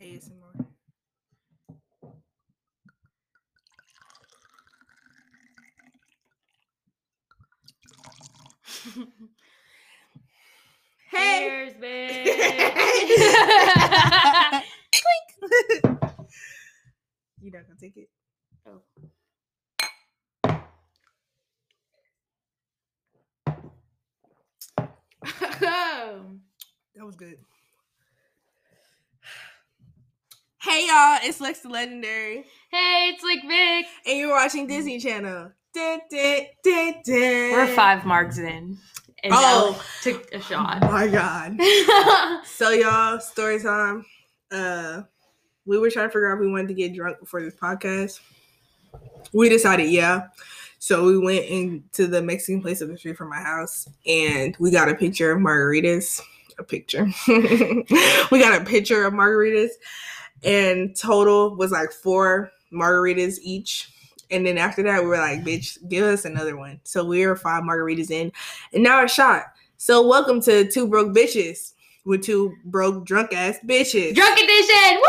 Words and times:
ASMR. 0.00 0.66
hey. 11.10 11.48
Cheers, 11.48 11.74
bitch. 11.82 12.26
you 17.42 17.50
not 17.50 17.66
gonna 17.66 17.78
take 17.80 17.96
it? 17.96 18.08
Oh. 18.66 18.82
That 26.96 27.06
was 27.06 27.16
good. 27.16 27.38
Hey 30.62 30.79
y'all, 30.90 31.18
it's 31.22 31.40
Lex 31.40 31.60
the 31.60 31.68
Legendary, 31.68 32.44
hey, 32.70 33.10
it's 33.14 33.22
like 33.22 33.42
Vic. 33.46 33.86
and 34.06 34.18
you're 34.18 34.30
watching 34.30 34.66
Disney 34.66 34.98
Channel. 34.98 35.52
Dun, 35.72 36.00
dun, 36.10 36.40
dun, 36.64 36.94
dun. 37.04 37.52
We're 37.52 37.66
five 37.76 38.04
marks 38.04 38.38
in. 38.38 38.76
And 39.22 39.32
Oh. 39.32 39.76
oh. 39.78 39.84
took 40.02 40.32
a 40.32 40.38
Oh 40.38 40.40
shot. 40.40 40.80
my 40.82 41.06
god. 41.06 41.56
So 42.46 42.70
y'all, 42.70 43.20
story 43.20 43.60
time. 43.60 44.04
Uh 44.50 45.02
we 45.66 45.78
were 45.78 45.90
trying 45.90 46.08
to 46.08 46.10
figure 46.10 46.30
out 46.32 46.34
if 46.34 46.40
we 46.40 46.50
wanted 46.50 46.68
to 46.68 46.74
get 46.74 46.94
drunk 46.94 47.20
before 47.20 47.40
this 47.42 47.54
podcast. 47.54 48.18
We 49.32 49.48
decided, 49.48 49.90
yeah. 49.90 50.28
So 50.80 51.04
we 51.04 51.18
went 51.18 51.44
into 51.44 52.08
the 52.08 52.20
Mexican 52.22 52.62
place 52.62 52.82
up 52.82 52.88
the 52.88 52.96
street 52.98 53.16
from 53.16 53.28
my 53.28 53.38
house 53.40 53.88
and 54.06 54.56
we 54.58 54.72
got 54.72 54.88
a 54.88 54.94
picture 54.96 55.30
of 55.30 55.38
margaritas. 55.40 56.20
A 56.58 56.64
picture. 56.64 57.04
we 57.28 58.40
got 58.40 58.60
a 58.60 58.64
picture 58.64 59.04
of 59.04 59.12
margaritas 59.14 59.70
and 60.42 60.96
total 60.96 61.56
was 61.56 61.70
like 61.70 61.92
four 61.92 62.52
margaritas 62.72 63.38
each. 63.42 63.92
And 64.30 64.46
then 64.46 64.58
after 64.58 64.82
that, 64.84 65.02
we 65.02 65.08
were 65.08 65.18
like, 65.18 65.42
bitch, 65.42 65.76
give 65.88 66.04
us 66.04 66.24
another 66.24 66.56
one. 66.56 66.80
So 66.84 67.04
we 67.04 67.26
were 67.26 67.36
five 67.36 67.64
margaritas 67.64 68.10
in 68.10 68.32
and 68.72 68.82
now 68.82 69.04
a 69.04 69.08
shot. 69.08 69.44
So 69.76 70.06
welcome 70.06 70.40
to 70.42 70.70
Two 70.70 70.86
Broke 70.86 71.14
Bitches 71.14 71.72
with 72.04 72.22
two 72.22 72.54
broke 72.64 73.04
drunk 73.04 73.32
ass 73.32 73.58
bitches. 73.66 74.14
Drunk 74.14 74.38
edition. 74.38 75.00
Woo! 75.00 75.06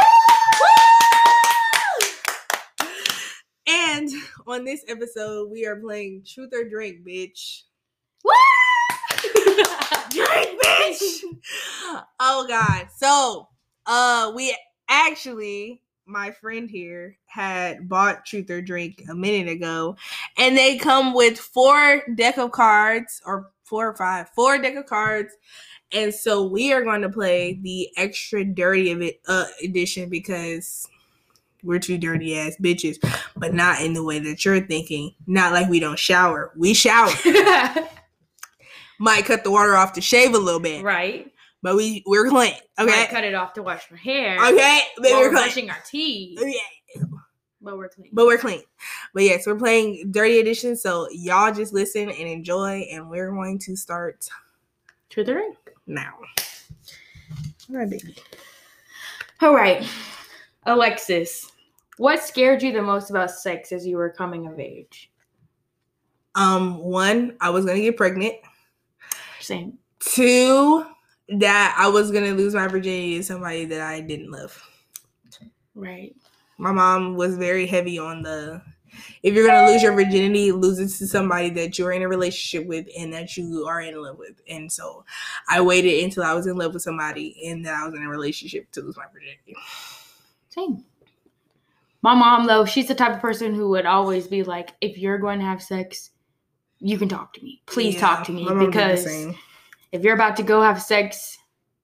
And 3.68 4.10
on 4.48 4.66
this 4.66 4.84
episode, 4.88 5.50
we 5.50 5.66
are 5.66 5.76
playing 5.76 6.24
Truth 6.28 6.54
or 6.54 6.68
Drink, 6.68 7.06
bitch. 7.08 7.64
Woo! 8.24 8.34
Drink, 10.10 10.62
bitch. 10.62 11.22
oh 12.20 12.46
God. 12.48 12.88
So, 12.98 13.48
uh, 13.86 14.32
we 14.36 14.56
actually, 14.92 15.82
my 16.06 16.30
friend 16.32 16.70
here 16.70 17.18
had 17.26 17.90
bought 17.90 18.26
Truth 18.26 18.50
or 18.52 18.62
Drink 18.62 19.04
a 19.10 19.16
minute 19.16 19.52
ago, 19.52 19.96
and 20.38 20.56
they 20.56 20.78
come 20.78 21.14
with 21.14 21.40
four 21.40 22.04
deck 22.16 22.38
of 22.38 22.52
cards, 22.52 23.22
or 23.26 23.50
four 23.64 23.88
or 23.88 23.96
five, 23.96 24.30
four 24.36 24.58
deck 24.58 24.76
of 24.76 24.86
cards. 24.86 25.34
And 25.94 26.14
so 26.14 26.46
we 26.46 26.72
are 26.74 26.84
going 26.84 27.02
to 27.02 27.10
play 27.10 27.60
the 27.62 27.90
extra 27.98 28.46
dirty 28.46 28.92
of 28.92 29.02
it 29.02 29.22
uh, 29.28 29.46
edition 29.64 30.10
because 30.10 30.88
we're 31.64 31.80
two 31.80 31.98
dirty 31.98 32.38
ass 32.38 32.56
bitches, 32.62 32.98
but 33.36 33.54
not 33.54 33.82
in 33.82 33.94
the 33.94 34.04
way 34.04 34.20
that 34.20 34.44
you're 34.44 34.62
thinking. 34.62 35.14
Not 35.28 35.54
like 35.54 35.70
we 35.70 35.80
don't 35.80 36.00
shower. 36.00 36.52
We 36.56 36.74
shower. 36.74 37.12
Might 39.00 39.26
cut 39.26 39.44
the 39.44 39.52
water 39.52 39.76
off 39.76 39.94
to 39.94 40.02
shave 40.02 40.34
a 40.34 40.38
little 40.38 40.60
bit, 40.60 40.84
right. 40.84 41.31
But 41.62 41.76
we 41.76 42.04
we're 42.06 42.30
clean. 42.30 42.54
Okay, 42.80 42.90
Might 42.92 43.10
cut 43.10 43.24
it 43.24 43.34
off 43.36 43.54
to 43.54 43.64
wash 43.64 43.90
my 43.92 43.98
hair. 43.98 44.38
okay, 44.44 44.82
but 44.98 45.06
we're 45.12 45.18
we're 45.20 45.30
clean. 45.30 45.32
brushing 45.44 45.70
our 45.70 45.78
teeth. 45.90 46.40
Yeah, 46.42 47.04
But 47.62 47.78
we're 47.78 47.90
clean. 47.90 48.10
but 48.14 48.26
we're 48.26 48.38
clean. 48.38 48.62
But 49.14 49.24
yes, 49.24 49.46
we're 49.46 49.56
playing 49.58 50.12
dirty 50.12 50.40
edition. 50.40 50.76
So 50.76 51.08
y'all 51.12 51.54
just 51.54 51.74
listen 51.74 52.10
and 52.10 52.28
enjoy, 52.28 52.88
and 52.92 53.10
we're 53.10 53.30
going 53.32 53.60
to 53.60 53.76
start 53.76 54.28
Truth 55.10 55.30
or 55.30 55.34
drink. 55.34 55.58
now. 55.88 56.14
All 57.70 57.78
right, 57.78 57.90
baby. 57.90 58.16
All 59.42 59.54
right. 59.56 59.88
Alexis, 60.66 61.52
what 61.98 62.22
scared 62.24 62.62
you 62.64 62.72
the 62.72 62.82
most 62.82 63.10
about 63.10 63.32
sex 63.32 63.72
as 63.72 63.86
you 63.86 63.98
were 63.98 64.10
coming 64.10 64.48
of 64.48 64.60
age? 64.60 65.12
Um, 66.36 66.78
one, 66.78 67.36
I 67.42 67.50
was 67.50 67.66
gonna 67.66 67.82
get 67.82 67.98
pregnant. 67.98 68.36
Same. 69.40 69.78
Two, 70.00 70.86
that 71.40 71.76
I 71.78 71.88
was 71.88 72.12
gonna 72.12 72.34
lose 72.34 72.54
my 72.54 72.68
virginity 72.68 73.18
to 73.18 73.24
somebody 73.24 73.66
that 73.66 73.82
I 73.82 74.02
didn't 74.02 74.32
love. 74.32 74.62
Right. 75.76 76.16
My 76.58 76.72
mom 76.72 77.16
was 77.16 77.38
very 77.38 77.66
heavy 77.66 77.98
on 77.98 78.22
the 78.22 78.62
if 79.24 79.34
you're 79.34 79.48
gonna 79.48 79.72
lose 79.72 79.82
your 79.82 79.94
virginity, 79.94 80.52
lose 80.52 80.80
it 80.80 80.90
to 80.98 81.08
somebody 81.08 81.50
that 81.52 81.80
you're 81.80 81.94
in 81.94 82.02
a 82.02 82.08
relationship 82.08 82.68
with 82.68 82.88
and 82.98 83.14
that 83.14 83.38
you 83.38 83.66
are 83.66 83.82
in 83.82 84.02
love 84.02 84.18
with. 84.18 84.42
And 84.50 84.72
so 84.72 85.06
I 85.48 85.62
waited 85.62 86.04
until 86.04 86.24
I 86.24 86.34
was 86.34 86.48
in 86.48 86.58
love 86.58 86.74
with 86.74 86.84
somebody 86.84 87.42
and 87.48 87.66
that 87.66 87.76
I 87.76 87.86
was 87.86 87.96
in 87.96 88.04
a 88.04 88.10
relationship 88.10 88.70
to 88.72 88.82
lose 88.82 88.98
my 88.98 89.06
virginity. 89.14 89.56
Same. 90.50 90.84
My 92.02 92.16
mom, 92.16 92.48
though, 92.48 92.66
she's 92.66 92.88
the 92.88 92.96
type 92.96 93.16
of 93.16 93.22
person 93.22 93.54
who 93.54 93.70
would 93.70 93.86
always 93.86 94.28
be 94.28 94.44
like, 94.44 94.72
if 94.82 94.98
you're 94.98 95.20
going 95.20 95.40
to 95.40 95.46
have 95.46 95.62
sex, 95.62 96.10
you 96.80 96.98
can 96.98 97.08
talk 97.08 97.34
to 97.34 97.44
me. 97.44 97.62
Please 97.68 97.94
Yeah, 97.94 98.02
talk 98.02 98.26
to 98.26 98.32
me 98.32 98.44
my 98.44 98.54
mom 98.54 98.72
did 98.72 98.74
the 98.74 98.96
because. 98.96 99.36
If 99.92 100.04
you're 100.04 100.16
about 100.16 100.36
to 100.38 100.44
go 100.44 100.62
have 100.62 100.82
sex, 100.82 101.38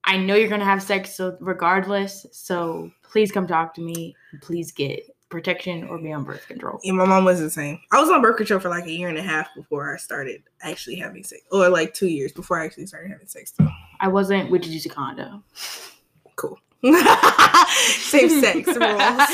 I 0.03 0.17
know 0.17 0.35
you're 0.35 0.47
going 0.49 0.59
to 0.61 0.65
have 0.65 0.81
sex 0.81 1.15
so 1.15 1.37
regardless. 1.39 2.25
So 2.31 2.91
please 3.03 3.31
come 3.31 3.47
talk 3.47 3.73
to 3.75 3.81
me. 3.81 4.15
Please 4.41 4.71
get 4.71 5.01
protection 5.29 5.83
or 5.89 5.97
be 5.97 6.13
on 6.13 6.23
birth 6.23 6.47
control. 6.47 6.79
Yeah, 6.83 6.93
my 6.93 7.05
mom 7.05 7.25
was 7.25 7.41
the 7.41 7.49
same. 7.49 7.79
I 7.91 7.99
was 7.99 8.09
on 8.09 8.21
birth 8.21 8.37
control 8.37 8.61
for 8.61 8.69
like 8.69 8.85
a 8.85 8.91
year 8.91 9.09
and 9.09 9.17
a 9.17 9.21
half 9.21 9.53
before 9.55 9.93
I 9.93 9.97
started 9.97 10.41
actually 10.61 10.95
having 10.95 11.23
sex, 11.23 11.41
or 11.51 11.67
like 11.69 11.93
two 11.93 12.07
years 12.07 12.31
before 12.31 12.61
I 12.61 12.65
actually 12.65 12.85
started 12.85 13.11
having 13.11 13.27
sex. 13.27 13.53
So 13.57 13.67
I 13.99 14.07
wasn't. 14.07 14.49
We 14.49 14.59
did 14.59 14.69
use 14.71 14.85
a 14.85 14.89
condom. 14.89 15.43
cool. 16.37 16.57
Safe 16.83 18.31
sex 18.31 18.67
rules. 18.77 19.29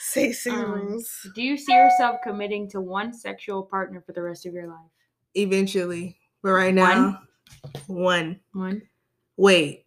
Safe 0.00 0.36
sex 0.36 0.54
Um, 0.54 0.70
rules. 0.72 1.26
Do 1.34 1.42
you 1.42 1.56
see 1.56 1.72
yourself 1.72 2.18
committing 2.22 2.68
to 2.70 2.80
one 2.80 3.12
sexual 3.14 3.62
partner 3.62 4.02
for 4.04 4.12
the 4.12 4.20
rest 4.22 4.44
of 4.44 4.52
your 4.52 4.66
life? 4.66 4.90
Eventually, 5.34 6.18
but 6.42 6.50
right 6.50 6.74
now, 6.74 7.04
one. 7.04 7.18
One. 7.86 8.40
One. 8.52 8.82
Wait, 9.36 9.86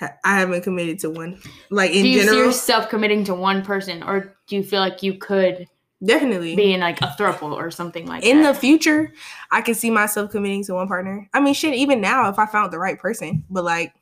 I 0.00 0.38
haven't 0.38 0.62
committed 0.62 0.98
to 1.00 1.10
one. 1.10 1.40
Like 1.70 1.92
in 1.92 2.02
do 2.02 2.08
you 2.08 2.22
see 2.22 2.36
yourself 2.36 2.88
committing 2.88 3.24
to 3.24 3.34
one 3.34 3.64
person, 3.64 4.02
or 4.02 4.36
do 4.46 4.56
you 4.56 4.62
feel 4.62 4.80
like 4.80 5.02
you 5.02 5.14
could 5.14 5.66
definitely. 6.04 6.56
be 6.56 6.72
in 6.72 6.80
like 6.80 7.00
a 7.02 7.14
throuple 7.18 7.52
or 7.52 7.70
something 7.70 8.06
like 8.06 8.24
in 8.24 8.42
the 8.42 8.54
future, 8.54 9.12
I 9.50 9.62
can 9.62 9.74
see 9.74 9.90
myself 9.90 10.30
committing 10.30 10.64
to 10.64 10.74
one 10.74 10.88
partner. 10.88 11.28
I 11.32 11.40
mean, 11.40 11.54
shit, 11.54 11.74
even 11.74 12.00
now, 12.00 12.28
if 12.28 12.38
I 12.38 12.46
found 12.46 12.72
the 12.72 12.78
right 12.78 12.98
person, 12.98 13.44
but 13.50 13.64
like 13.64 13.94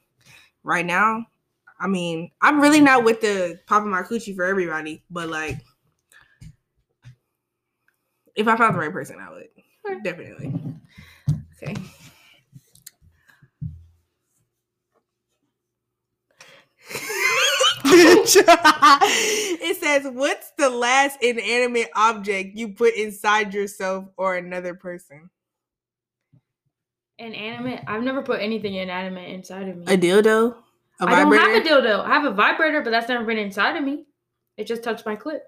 right 0.62 0.86
now, 0.86 1.26
I 1.80 1.86
mean, 1.86 2.30
I'm 2.41 2.60
really 2.60 2.80
not 2.80 3.04
with 3.04 3.20
the 3.20 3.60
popping 3.66 3.91
my 3.91 4.02
coochie 4.02 4.34
for 4.34 4.44
everybody, 4.44 5.02
but 5.10 5.28
like 5.28 5.58
if 8.34 8.47
I 8.47 8.56
found 8.56 8.74
the 8.74 8.80
right 8.80 8.92
person, 8.92 9.18
I 9.20 9.30
would 9.30 10.02
definitely. 10.04 10.54
Okay. 11.60 11.74
it 18.37 19.77
says, 19.78 20.06
"What's 20.12 20.53
the 20.59 20.69
last 20.71 21.22
inanimate 21.22 21.91
object 21.94 22.56
you 22.56 22.71
put 22.71 22.94
inside 22.94 23.55
yourself 23.55 24.06
or 24.16 24.37
another 24.37 24.75
person?" 24.75 25.31
Inanimate. 27.19 27.83
I've 27.87 28.03
never 28.03 28.22
put 28.22 28.41
anything 28.41 28.75
inanimate 28.75 29.31
inside 29.31 29.69
of 29.69 29.77
me. 29.77 29.87
A 29.93 29.97
dildo, 29.97 30.56
a 31.00 31.05
I 31.05 31.21
don't 31.25 31.33
have 31.33 31.66
a 31.66 31.69
dildo. 31.69 32.04
I 32.04 32.09
have 32.10 32.25
a 32.25 32.30
vibrator, 32.30 32.80
but 32.83 32.91
that's 32.91 33.09
never 33.09 33.25
been 33.25 33.39
inside 33.39 33.77
of 33.77 33.83
me. 33.83 34.07
It 34.57 34.66
just 34.66 34.83
touched 34.84 35.04
my 35.07 35.16
clit. 35.16 35.41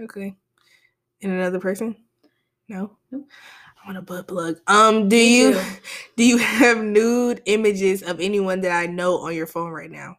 okay, 0.00 0.36
and 1.22 1.32
another 1.32 1.58
person. 1.60 1.96
No, 2.68 2.96
Nope. 3.10 3.28
I 3.82 3.86
want 3.86 3.98
a 3.98 4.02
butt 4.02 4.28
plug. 4.28 4.60
Um, 4.68 5.08
do 5.08 5.16
Me 5.16 5.38
you 5.38 5.52
too. 5.54 5.60
do 6.16 6.24
you 6.24 6.38
have 6.38 6.78
nude 6.78 7.42
images 7.46 8.02
of 8.02 8.20
anyone 8.20 8.60
that 8.60 8.70
I 8.72 8.86
know 8.86 9.18
on 9.18 9.34
your 9.34 9.46
phone 9.46 9.72
right 9.72 9.90
now? 9.90 10.16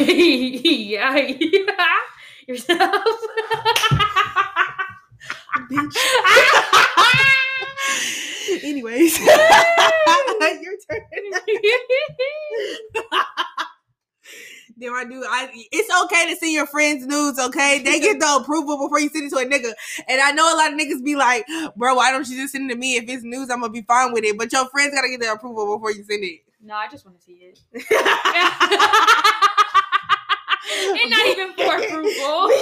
Yeah, 0.00 1.16
yeah. 1.16 1.96
Yourself. 2.46 3.04
Anyways, 8.62 9.18
your 9.20 10.76
turn. 10.90 11.02
Then 14.80 14.92
I 14.94 15.04
do. 15.04 15.24
I 15.28 15.50
it's 15.72 15.90
okay 16.04 16.32
to 16.32 16.36
see 16.38 16.54
your 16.54 16.66
friends' 16.66 17.04
nudes. 17.04 17.38
Okay, 17.38 17.82
they 17.84 17.98
get 17.98 18.20
the 18.20 18.36
approval 18.40 18.78
before 18.78 19.00
you 19.00 19.08
send 19.08 19.24
it 19.26 19.30
to 19.30 19.38
a 19.38 19.44
nigga. 19.44 19.72
And 20.06 20.20
I 20.20 20.30
know 20.30 20.54
a 20.54 20.56
lot 20.56 20.72
of 20.72 20.78
niggas 20.78 21.04
be 21.04 21.16
like, 21.16 21.44
"Bro, 21.76 21.96
why 21.96 22.12
don't 22.12 22.28
you 22.28 22.36
just 22.40 22.52
send 22.52 22.70
it 22.70 22.74
to 22.74 22.78
me? 22.80 22.94
If 22.96 23.08
it's 23.08 23.24
news, 23.24 23.50
I'm 23.50 23.60
gonna 23.60 23.72
be 23.72 23.82
fine 23.82 24.12
with 24.12 24.22
it." 24.22 24.38
But 24.38 24.52
your 24.52 24.68
friends 24.70 24.94
gotta 24.94 25.08
get 25.08 25.18
the 25.20 25.32
approval 25.32 25.66
before 25.76 25.90
you 25.90 26.04
send 26.04 26.22
it. 26.22 26.42
no, 26.62 26.74
I 26.74 26.86
just 26.88 27.04
want 27.04 27.18
to 27.18 27.24
see 27.24 27.40
it. 27.42 27.58
and 30.70 31.10
not 31.10 31.26
even 31.26 31.52
for 31.54 31.76
approval. 31.76 32.50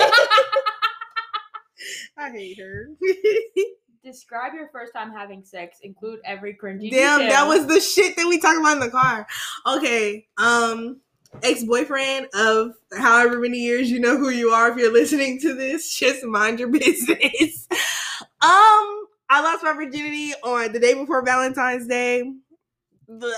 I 2.19 2.31
hate 2.31 2.59
her. 2.59 2.91
Describe 4.05 4.55
your 4.55 4.69
first 4.69 4.93
time 4.95 5.11
having 5.11 5.45
sex. 5.45 5.79
Include 5.83 6.21
every 6.25 6.55
cringy. 6.55 6.91
Damn, 6.91 7.21
detail. 7.21 7.31
that 7.33 7.49
was 7.49 7.67
the 7.67 7.81
shit 7.81 8.17
that 8.17 8.27
we 8.27 8.39
talked 8.39 8.61
about 8.61 8.75
in 8.75 8.81
the 8.81 8.91
car. 8.91 9.27
Okay. 9.67 10.27
Um, 10.39 11.01
ex 11.43 11.65
boyfriend 11.65 12.29
of 12.35 12.73
however 12.97 13.41
many 13.41 13.59
years, 13.59 13.91
you 13.91 13.99
know 13.99 14.17
who 14.17 14.31
you 14.31 14.51
are 14.51 14.71
if 14.71 14.79
you're 14.79 14.93
listening 14.93 15.41
to 15.41 15.55
this. 15.55 15.93
Just 15.99 16.25
mind 16.25 16.61
your 16.61 16.69
business. 16.69 17.67
um, 18.41 19.07
I 19.29 19.43
lost 19.43 19.65
my 19.65 19.73
virginity 19.73 20.33
on 20.45 20.73
the 20.73 20.79
day 20.79 20.95
before 20.95 21.25
Valentine's 21.25 21.89
Day. 21.89 22.33
Blah 23.09 23.33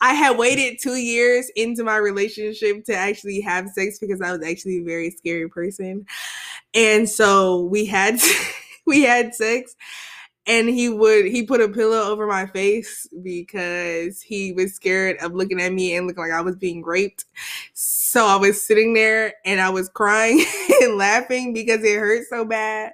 i 0.00 0.14
had 0.14 0.38
waited 0.38 0.78
two 0.80 0.96
years 0.96 1.50
into 1.56 1.84
my 1.84 1.96
relationship 1.96 2.84
to 2.84 2.94
actually 2.94 3.40
have 3.40 3.68
sex 3.68 3.98
because 3.98 4.20
i 4.20 4.32
was 4.32 4.46
actually 4.46 4.78
a 4.78 4.84
very 4.84 5.10
scary 5.10 5.48
person 5.48 6.06
and 6.74 7.08
so 7.08 7.64
we 7.64 7.86
had 7.86 8.20
we 8.86 9.02
had 9.02 9.34
sex 9.34 9.76
and 10.46 10.68
he 10.68 10.88
would 10.88 11.26
he 11.26 11.42
put 11.42 11.60
a 11.60 11.68
pillow 11.68 12.10
over 12.10 12.26
my 12.26 12.46
face 12.46 13.06
because 13.22 14.22
he 14.22 14.52
was 14.52 14.74
scared 14.74 15.18
of 15.18 15.34
looking 15.34 15.60
at 15.60 15.72
me 15.72 15.94
and 15.94 16.06
looking 16.06 16.22
like 16.22 16.32
I 16.32 16.40
was 16.40 16.56
being 16.56 16.82
raped. 16.82 17.26
So 17.74 18.26
I 18.26 18.36
was 18.36 18.62
sitting 18.66 18.94
there 18.94 19.34
and 19.44 19.60
I 19.60 19.68
was 19.70 19.90
crying 19.90 20.44
and 20.82 20.96
laughing 20.96 21.52
because 21.52 21.84
it 21.84 21.98
hurt 21.98 22.26
so 22.30 22.44
bad. 22.46 22.92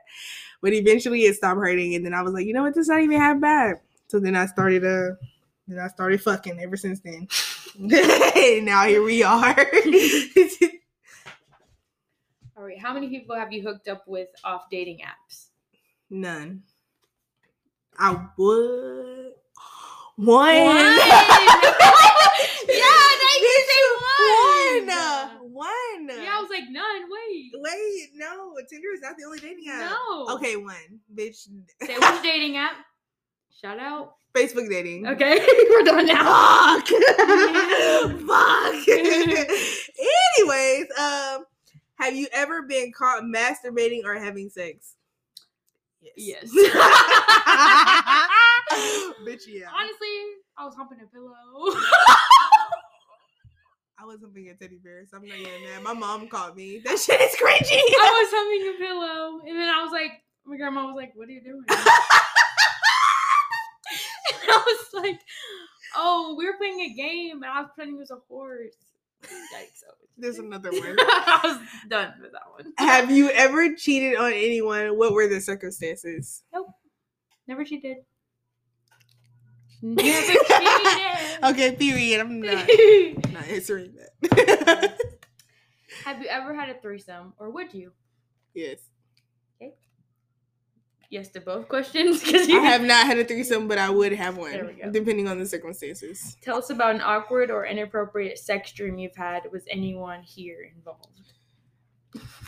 But 0.63 0.73
eventually 0.73 1.23
it 1.23 1.37
stopped 1.37 1.59
hurting 1.61 1.95
and 1.95 2.05
then 2.05 2.15
I 2.15 2.23
was 2.23 2.33
like, 2.33 2.47
you 2.47 2.55
know 2.55 2.63
what, 2.63 2.75
this 2.75 2.89
not 2.89 3.03
even 3.03 3.21
half 3.21 3.41
bad. 3.41 3.77
So 4.09 4.21
then 4.21 4.37
I 4.37 4.47
started 4.47 4.85
uh 4.85 5.15
then 5.67 5.79
I 5.79 5.89
started 5.89 6.23
fucking 6.23 6.61
ever 6.61 6.77
since 6.77 7.01
then. 7.01 7.27
now 8.65 8.85
here 8.87 9.03
we 9.03 9.23
are. 9.23 9.57
All 12.57 12.63
right. 12.63 12.79
How 12.79 12.95
many 12.95 13.09
people 13.09 13.35
have 13.35 13.53
you 13.53 13.63
hooked 13.63 13.89
up 13.89 14.05
with 14.07 14.29
off 14.45 14.65
dating 14.71 14.99
apps? 14.99 15.47
None. 16.11 16.63
I 17.99 18.11
would. 18.37 19.33
One. 20.17 20.47
yeah, 20.57 20.99
they 22.69 23.37
say 23.61 23.83
One. 24.01 24.89
One. 25.53 26.09
Yeah, 26.09 26.35
I 26.35 26.41
was 26.41 26.51
like 26.51 26.65
none. 26.71 27.03
Wait. 27.11 27.53
Wait, 27.55 28.11
no. 28.15 28.55
Tinder 28.69 28.89
is 28.95 29.01
not 29.01 29.17
the 29.17 29.25
only 29.25 29.39
dating 29.39 29.69
app. 29.71 29.91
No. 29.91 30.27
Okay, 30.35 30.57
one. 30.57 31.01
Bitch. 31.15 31.49
Say 31.83 31.95
which 31.99 32.23
dating 32.23 32.57
app? 32.57 32.77
Shout 33.61 33.79
out. 33.79 34.17
Facebook 34.35 34.69
dating. 34.69 35.07
Okay, 35.07 35.39
we're 35.71 35.83
done 35.85 36.07
now. 36.07 36.81
Fuck. 36.81 36.89
Fuck. 38.27 38.89
Anyways, 40.39 40.87
um, 40.99 41.45
have 42.01 42.17
you 42.17 42.27
ever 42.33 42.63
been 42.63 42.93
caught 42.93 43.23
masturbating 43.23 44.05
or 44.05 44.15
having 44.15 44.51
sex? 44.51 44.97
Yes. 46.17 46.51
Bitch, 49.25 49.47
yeah. 49.47 49.69
Honestly, 49.73 50.17
I 50.59 50.65
was 50.65 50.75
humping 50.75 50.99
a 51.01 51.07
pillow. 51.07 51.33
I 53.97 54.05
was 54.05 54.21
humping 54.21 54.49
a 54.51 54.55
teddy 54.55 54.81
bear, 54.83 55.07
so 55.09 55.17
I'm 55.17 55.27
not 55.27 55.39
even 55.39 55.63
mad. 55.63 55.83
My 55.83 55.95
mom 55.95 56.29
called 56.29 56.57
me. 56.57 56.81
That 56.85 56.99
shit 56.99 57.21
is 57.21 57.37
cringy. 57.37 57.79
I 57.79 58.11
was 58.21 58.31
humping 58.33 58.75
a 58.75 58.79
pillow, 58.85 59.41
and 59.49 59.57
then 59.57 59.69
I 59.69 59.83
was 59.83 59.93
like, 59.93 60.25
my 60.45 60.57
grandma 60.57 60.87
was 60.87 60.97
like, 60.97 61.13
"What 61.15 61.29
are 61.29 61.33
you 61.33 61.41
doing?" 61.43 61.65
I 64.57 64.65
was 64.67 65.03
like, 65.03 65.21
"Oh, 65.97 66.35
we 66.39 66.47
were 66.47 66.57
playing 66.57 66.81
a 66.81 66.95
game, 66.95 67.43
and 67.43 67.51
I 67.51 67.61
was 67.61 67.71
pretending 67.75 67.97
it 67.97 68.01
was 68.01 68.11
a 68.11 68.19
horse." 68.29 68.77
Yikes! 69.25 69.83
There's 70.17 70.39
another 70.39 70.71
one. 70.71 70.97
I 70.99 71.41
was 71.43 71.89
done 71.89 72.15
with 72.21 72.33
that 72.33 72.43
one. 72.53 72.73
Have 72.79 73.11
you 73.11 73.31
ever 73.31 73.75
cheated 73.75 74.17
on 74.17 74.33
anyone? 74.33 74.97
What 74.99 75.13
were 75.13 75.27
the 75.27 75.41
circumstances? 75.41 76.45
Nope. 76.53 76.69
Never 77.49 77.65
cheated. 77.65 77.99
Never 79.83 80.03
cheated. 80.03 81.45
Okay, 81.45 81.77
period. 81.77 82.21
I'm 82.21 82.41
not 82.41 82.69
not 83.33 83.49
answering 83.49 83.95
that. 84.21 84.99
Have 86.05 86.21
you 86.21 86.29
ever 86.29 86.55
had 86.55 86.69
a 86.69 86.75
threesome, 86.81 87.33
or 87.39 87.51
would 87.51 87.75
you? 87.75 87.93
yes. 88.55 88.79
Yes 91.11 91.29
to 91.31 91.41
both 91.41 91.69
questions. 91.69 92.23
Because 92.25 92.49
I 92.49 92.53
you 92.53 92.63
have 92.63 92.83
not 92.83 93.07
had 93.07 93.19
a 93.19 93.25
threesome, 93.25 93.69
but 93.69 93.79
I 93.79 93.91
would 93.91 94.13
have 94.13 94.37
one, 94.37 94.53
There 94.53 94.65
we 94.67 94.73
go. 94.83 94.91
depending 94.91 95.29
on 95.29 95.39
the 95.39 95.47
circumstances. 95.47 96.37
Tell 96.41 96.57
us 96.59 96.71
about 96.71 96.95
an 96.95 97.01
awkward 97.03 97.51
or 97.51 97.67
inappropriate 97.67 98.39
sex 98.39 98.73
dream 98.73 98.99
you've 98.99 99.17
had. 99.17 99.43
Was 99.53 99.65
anyone 99.71 100.23
here 100.23 100.73
involved? 100.77 101.09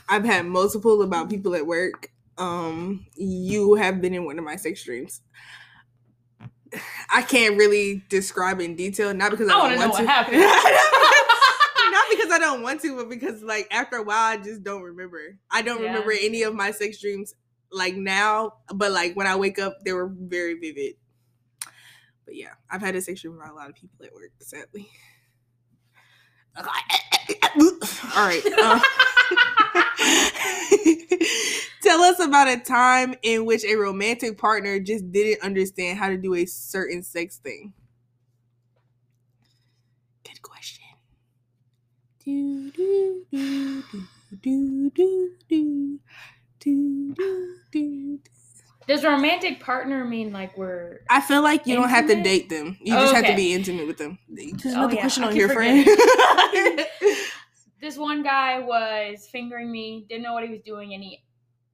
I've 0.08 0.25
had 0.25 0.47
multiple 0.47 1.03
about 1.03 1.29
people 1.31 1.55
at 1.55 1.67
work. 1.67 2.11
Um, 2.38 3.06
you 3.17 3.75
have 3.75 4.00
been 4.00 4.14
in 4.14 4.25
one 4.25 4.38
of 4.38 4.44
my 4.44 4.56
sex 4.56 4.85
dreams. 4.85 5.20
I 7.12 7.23
can't 7.23 7.56
really 7.56 8.03
describe 8.08 8.61
in 8.61 8.76
detail, 8.76 9.14
not 9.14 9.31
because 9.31 9.49
I, 9.49 9.55
I 9.55 9.69
don't 9.70 9.79
want 9.79 9.93
what 9.93 10.06
happened. 10.06 10.38
not 10.41 12.06
because 12.11 12.31
I 12.32 12.38
don't 12.38 12.62
want 12.62 12.81
to, 12.82 12.97
but 12.97 13.08
because 13.08 13.43
like 13.43 13.69
after 13.70 13.97
a 13.97 14.03
while, 14.03 14.32
I 14.32 14.37
just 14.37 14.62
don't 14.62 14.82
remember. 14.82 15.38
I 15.50 15.62
don't 15.62 15.81
Yeah. 15.81 15.88
remember 15.88 16.12
any 16.20 16.43
of 16.43 16.55
my 16.55 16.70
sex 16.73 17.00
dreams 17.00 17.35
like 17.72 17.96
now, 17.96 18.54
but 18.74 18.92
like 18.92 19.14
when 19.14 19.26
I 19.26 19.36
wake 19.36 19.58
up, 19.58 19.78
they 19.84 19.92
were 19.92 20.08
very 20.08 20.54
vivid. 20.54 20.94
But 22.24 22.36
yeah, 22.36 22.54
I've 22.70 22.80
had 22.80 22.96
a 22.96 23.00
sex 23.02 23.20
dream 23.22 23.36
about 23.36 23.52
a 23.52 23.54
lot 23.54 23.68
of 23.70 23.76
people 23.76 24.04
at 24.04 24.12
work, 24.12 24.30
sadly. 24.40 24.88
All 28.16 28.26
right. 28.26 28.42
uh, 28.58 28.80
Tell 31.82 32.02
us 32.02 32.18
about 32.20 32.48
a 32.48 32.58
time 32.58 33.14
in 33.22 33.44
which 33.44 33.64
a 33.64 33.74
romantic 33.76 34.38
partner 34.38 34.80
just 34.80 35.10
didn't 35.12 35.42
understand 35.44 35.98
how 35.98 36.08
to 36.08 36.16
do 36.16 36.34
a 36.34 36.46
certain 36.46 37.02
sex 37.02 37.38
thing. 37.38 37.72
Good 40.24 40.42
question. 40.42 40.84
Do, 42.24 42.70
do, 42.72 43.24
do, 43.30 43.82
do, 43.92 44.02
do, 44.42 44.90
do, 44.90 45.30
do, 45.48 46.00
do, 46.66 47.14
do, 47.14 47.56
do. 47.72 48.20
Does 48.88 49.04
romantic 49.04 49.60
partner 49.60 50.04
mean 50.04 50.32
like 50.32 50.56
we're 50.56 51.00
I 51.10 51.20
feel 51.20 51.42
like 51.42 51.66
you 51.66 51.74
don't 51.74 51.88
have 51.88 52.06
to 52.06 52.22
date 52.22 52.48
them. 52.48 52.76
You 52.80 52.94
just 52.94 53.14
have 53.14 53.26
to 53.26 53.34
be 53.34 53.52
intimate 53.52 53.86
with 53.86 53.98
them. 53.98 54.18
Just 54.56 54.76
Oh, 54.76 54.88
yeah, 54.88 55.00
question 55.00 55.24
I 55.24 55.28
on 55.28 55.36
your 55.36 55.48
friend. 55.48 55.84
this 57.81 57.96
one 57.96 58.22
guy 58.22 58.60
was 58.60 59.26
fingering 59.26 59.72
me, 59.72 60.06
didn't 60.08 60.22
know 60.22 60.34
what 60.34 60.44
he 60.44 60.50
was 60.50 60.60
doing, 60.60 60.94
and 60.94 61.02
he 61.02 61.22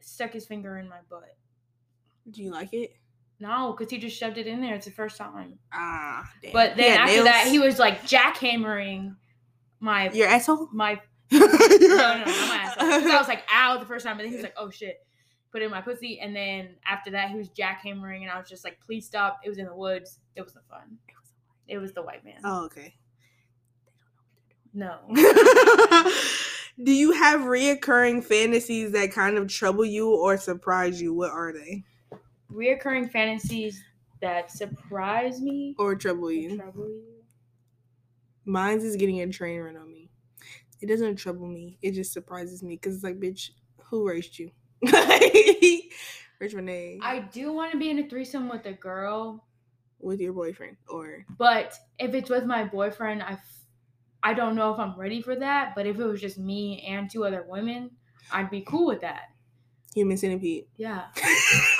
stuck 0.01 0.33
his 0.33 0.47
finger 0.47 0.79
in 0.79 0.89
my 0.89 0.99
butt. 1.11 1.37
do 2.31 2.43
you 2.43 2.51
like 2.51 2.73
it? 2.73 2.97
No, 3.41 3.75
because 3.77 3.91
he 3.91 3.99
just 3.99 4.17
shoved 4.17 4.39
it 4.39 4.47
in 4.47 4.61
there. 4.61 4.75
It's 4.77 4.87
the 4.87 4.93
first 4.93 5.17
time. 5.19 5.59
Ah, 5.73 6.31
damn. 6.43 6.53
But 6.53 6.77
then 6.77 6.99
after 6.99 7.25
that, 7.25 7.49
he 7.49 7.59
was 7.59 7.79
like 7.79 8.03
jackhammering 8.05 9.17
my 9.81 10.11
your 10.13 10.29
asshole. 10.29 10.69
my 10.73 11.01
no, 11.33 11.47
no 11.47 11.47
no 11.47 11.79
no 11.89 12.17
not 12.19 12.27
my 12.27 12.57
asshole. 12.63 12.89
I 13.13 13.19
was 13.19 13.29
like 13.29 13.45
ow 13.53 13.79
the 13.79 13.87
first 13.87 14.05
time, 14.05 14.13
and 14.19 14.21
then 14.21 14.29
he 14.29 14.37
was 14.37 14.43
like 14.45 14.55
oh 14.57 14.71
shit, 14.71 15.05
put 15.51 15.63
it 15.63 15.67
in 15.67 15.71
my 15.71 15.81
pussy, 15.81 16.21
and 16.21 16.35
then 16.35 16.71
after 16.87 17.11
that 17.13 17.31
he 17.31 17.37
was 17.37 17.49
jackhammering, 17.51 18.23
and 18.23 18.31
I 18.31 18.39
was 18.39 18.49
just 18.49 18.65
like 18.65 18.79
please 18.85 19.07
stop. 19.07 19.41
It 19.45 19.49
was 19.49 19.59
in 19.59 19.67
the 19.67 19.75
woods. 19.75 20.19
It 20.37 20.43
wasn't 20.43 20.67
fun. 20.69 20.99
It 21.69 21.79
was 21.79 21.93
the 21.93 22.03
white 22.03 22.25
man. 22.25 22.41
oh, 22.45 22.65
okay. 22.67 22.95
No. 24.75 24.99
Do 26.83 26.91
you 26.93 27.13
have 27.13 27.43
reoccurring 27.43 28.25
fantasies 28.25 28.93
that 28.93 29.13
kind 29.13 29.37
of 29.37 29.47
trouble 29.49 29.85
you 29.85 30.09
or 30.15 30.39
surprise 30.39 31.01
you? 31.01 31.13
What 31.13 31.31
are 31.31 31.53
they? 31.53 31.85
Reoccurring 32.51 33.11
fantasies 33.11 33.83
that 34.23 34.51
surprise 34.51 35.41
me 35.43 35.75
Or 35.79 35.95
trouble 35.95 36.29
or 36.29 36.33
you? 36.33 36.57
trouble 36.57 36.89
you. 36.89 37.03
Mine's 38.47 38.85
is 38.85 38.97
getting 38.97 39.21
a 39.21 39.29
train 39.29 39.61
run 39.61 39.77
on 39.77 39.91
me. 39.93 40.11
It 40.83 40.89
doesn't 40.89 41.17
trouble 41.17 41.47
me. 41.47 41.79
It 41.81 41.93
just 41.93 42.13
surprises 42.13 42.63
me 42.63 42.75
because 42.75 42.97
it's 42.97 43.05
like, 43.05 43.21
bitch, 43.21 43.51
who 43.85 44.07
raised 44.09 44.39
you? 44.39 44.51
Where's 46.39 46.55
Renee? 46.55 46.99
I 47.03 47.21
do 47.21 47.53
want 47.53 47.73
to 47.73 47.79
be 47.79 47.91
in 47.91 47.99
a 48.01 48.09
threesome 48.09 48.49
with 48.49 48.67
a 48.67 48.73
girl, 48.73 49.47
With 50.01 50.21
your 50.21 50.33
boyfriend 50.33 50.77
or 50.89 51.25
but 51.39 51.75
if 51.99 52.15
it's 52.15 52.29
with 52.29 52.45
my 52.45 52.65
boyfriend, 52.65 53.23
I, 53.23 53.33
f- 53.33 53.65
I 54.25 54.35
don't 54.35 54.57
know 54.57 54.73
if 54.75 54.81
I'm 54.81 54.99
ready 54.99 55.23
for 55.23 55.37
that. 55.37 55.75
But 55.77 55.87
if 55.87 55.99
it 55.99 56.05
was 56.05 56.21
just 56.21 56.39
me 56.39 56.85
and 56.89 57.09
two 57.09 57.25
other 57.25 57.45
women, 57.49 57.93
I'd 58.33 58.51
be 58.51 58.63
cool 58.63 58.87
with 58.87 59.03
that. 59.03 59.31
human 59.95 60.17
centipede. 60.17 60.65
Yeah. 60.77 61.05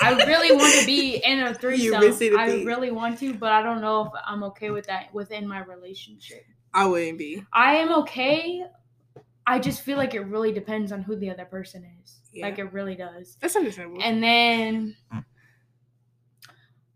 I 0.01 0.23
really 0.27 0.55
want 0.55 0.79
to 0.79 0.87
be 0.87 1.17
in 1.25 1.41
a 1.41 1.55
threesome. 1.55 2.03
I 2.39 2.63
really 2.65 2.93
want 2.93 3.19
to, 3.21 3.35
but 3.35 3.51
I 3.53 3.63
don't 3.63 3.81
know 3.81 4.07
if 4.07 4.13
I'm 4.25 4.45
okay 4.45 4.71
with 4.71 4.87
that 4.87 5.13
within 5.13 5.49
my 5.49 5.61
relationship. 5.65 6.45
I 6.75 6.87
wouldn't 6.87 7.19
be. 7.19 7.45
I 7.53 7.77
am 7.77 7.93
okay. 8.03 8.65
I 9.47 9.59
just 9.59 9.83
feel 9.83 9.97
like 9.97 10.15
it 10.15 10.21
really 10.27 10.53
depends 10.53 10.93
on 10.93 11.03
who 11.03 11.17
the 11.17 11.31
other 11.31 11.45
person 11.45 11.85
is. 12.03 12.21
Yeah. 12.33 12.47
Like 12.47 12.59
it 12.59 12.73
really 12.73 12.95
does. 12.95 13.37
That's 13.41 13.57
understandable. 13.57 14.01
And 14.03 14.23
then 14.23 14.97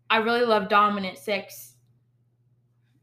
I 0.09 0.17
really 0.17 0.45
love 0.45 0.69
dominant 0.69 1.17
sex, 1.17 1.75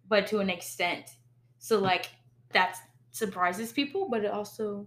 but 0.09 0.27
to 0.29 0.39
an 0.39 0.49
extent. 0.51 1.11
So 1.59 1.79
like 1.79 2.07
that 2.53 2.77
surprises 3.11 3.73
people, 3.73 4.09
but 4.11 4.25
it 4.25 4.31
also 4.31 4.87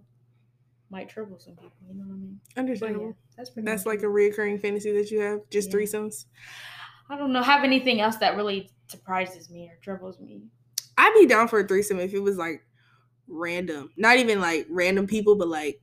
might 0.90 1.08
trouble 1.08 1.38
some 1.38 1.54
people. 1.54 1.70
You 1.88 1.94
know 1.94 2.04
what 2.06 2.14
I 2.14 2.16
mean? 2.18 2.40
But 2.54 2.56
yeah, 2.56 2.60
Understandable. 2.60 3.16
that's 3.36 3.50
pretty. 3.50 3.66
That's 3.66 3.86
like 3.86 4.00
a 4.02 4.06
reoccurring 4.06 4.60
fantasy 4.60 4.92
that 4.92 5.10
you 5.10 5.20
have, 5.20 5.40
just 5.50 5.68
Yeah. 5.70 5.76
threesomes. 5.76 6.24
I 7.10 7.16
don't 7.16 7.32
know. 7.32 7.42
Have 7.42 7.62
anything 7.64 8.00
else 8.00 8.16
that 8.16 8.36
really 8.36 8.70
surprises 8.88 9.50
me 9.50 9.68
or 9.68 9.78
troubles 9.82 10.18
me? 10.18 10.42
I'd 10.96 11.14
be 11.18 11.26
down 11.26 11.46
for 11.48 11.60
a 11.60 11.66
threesome 11.66 12.00
if 12.00 12.12
it 12.12 12.18
was 12.20 12.36
like 12.36 12.64
random, 13.28 13.90
not 13.96 14.16
even 14.18 14.40
like 14.40 14.66
random 14.70 15.06
people, 15.06 15.36
but 15.36 15.48
like 15.48 15.80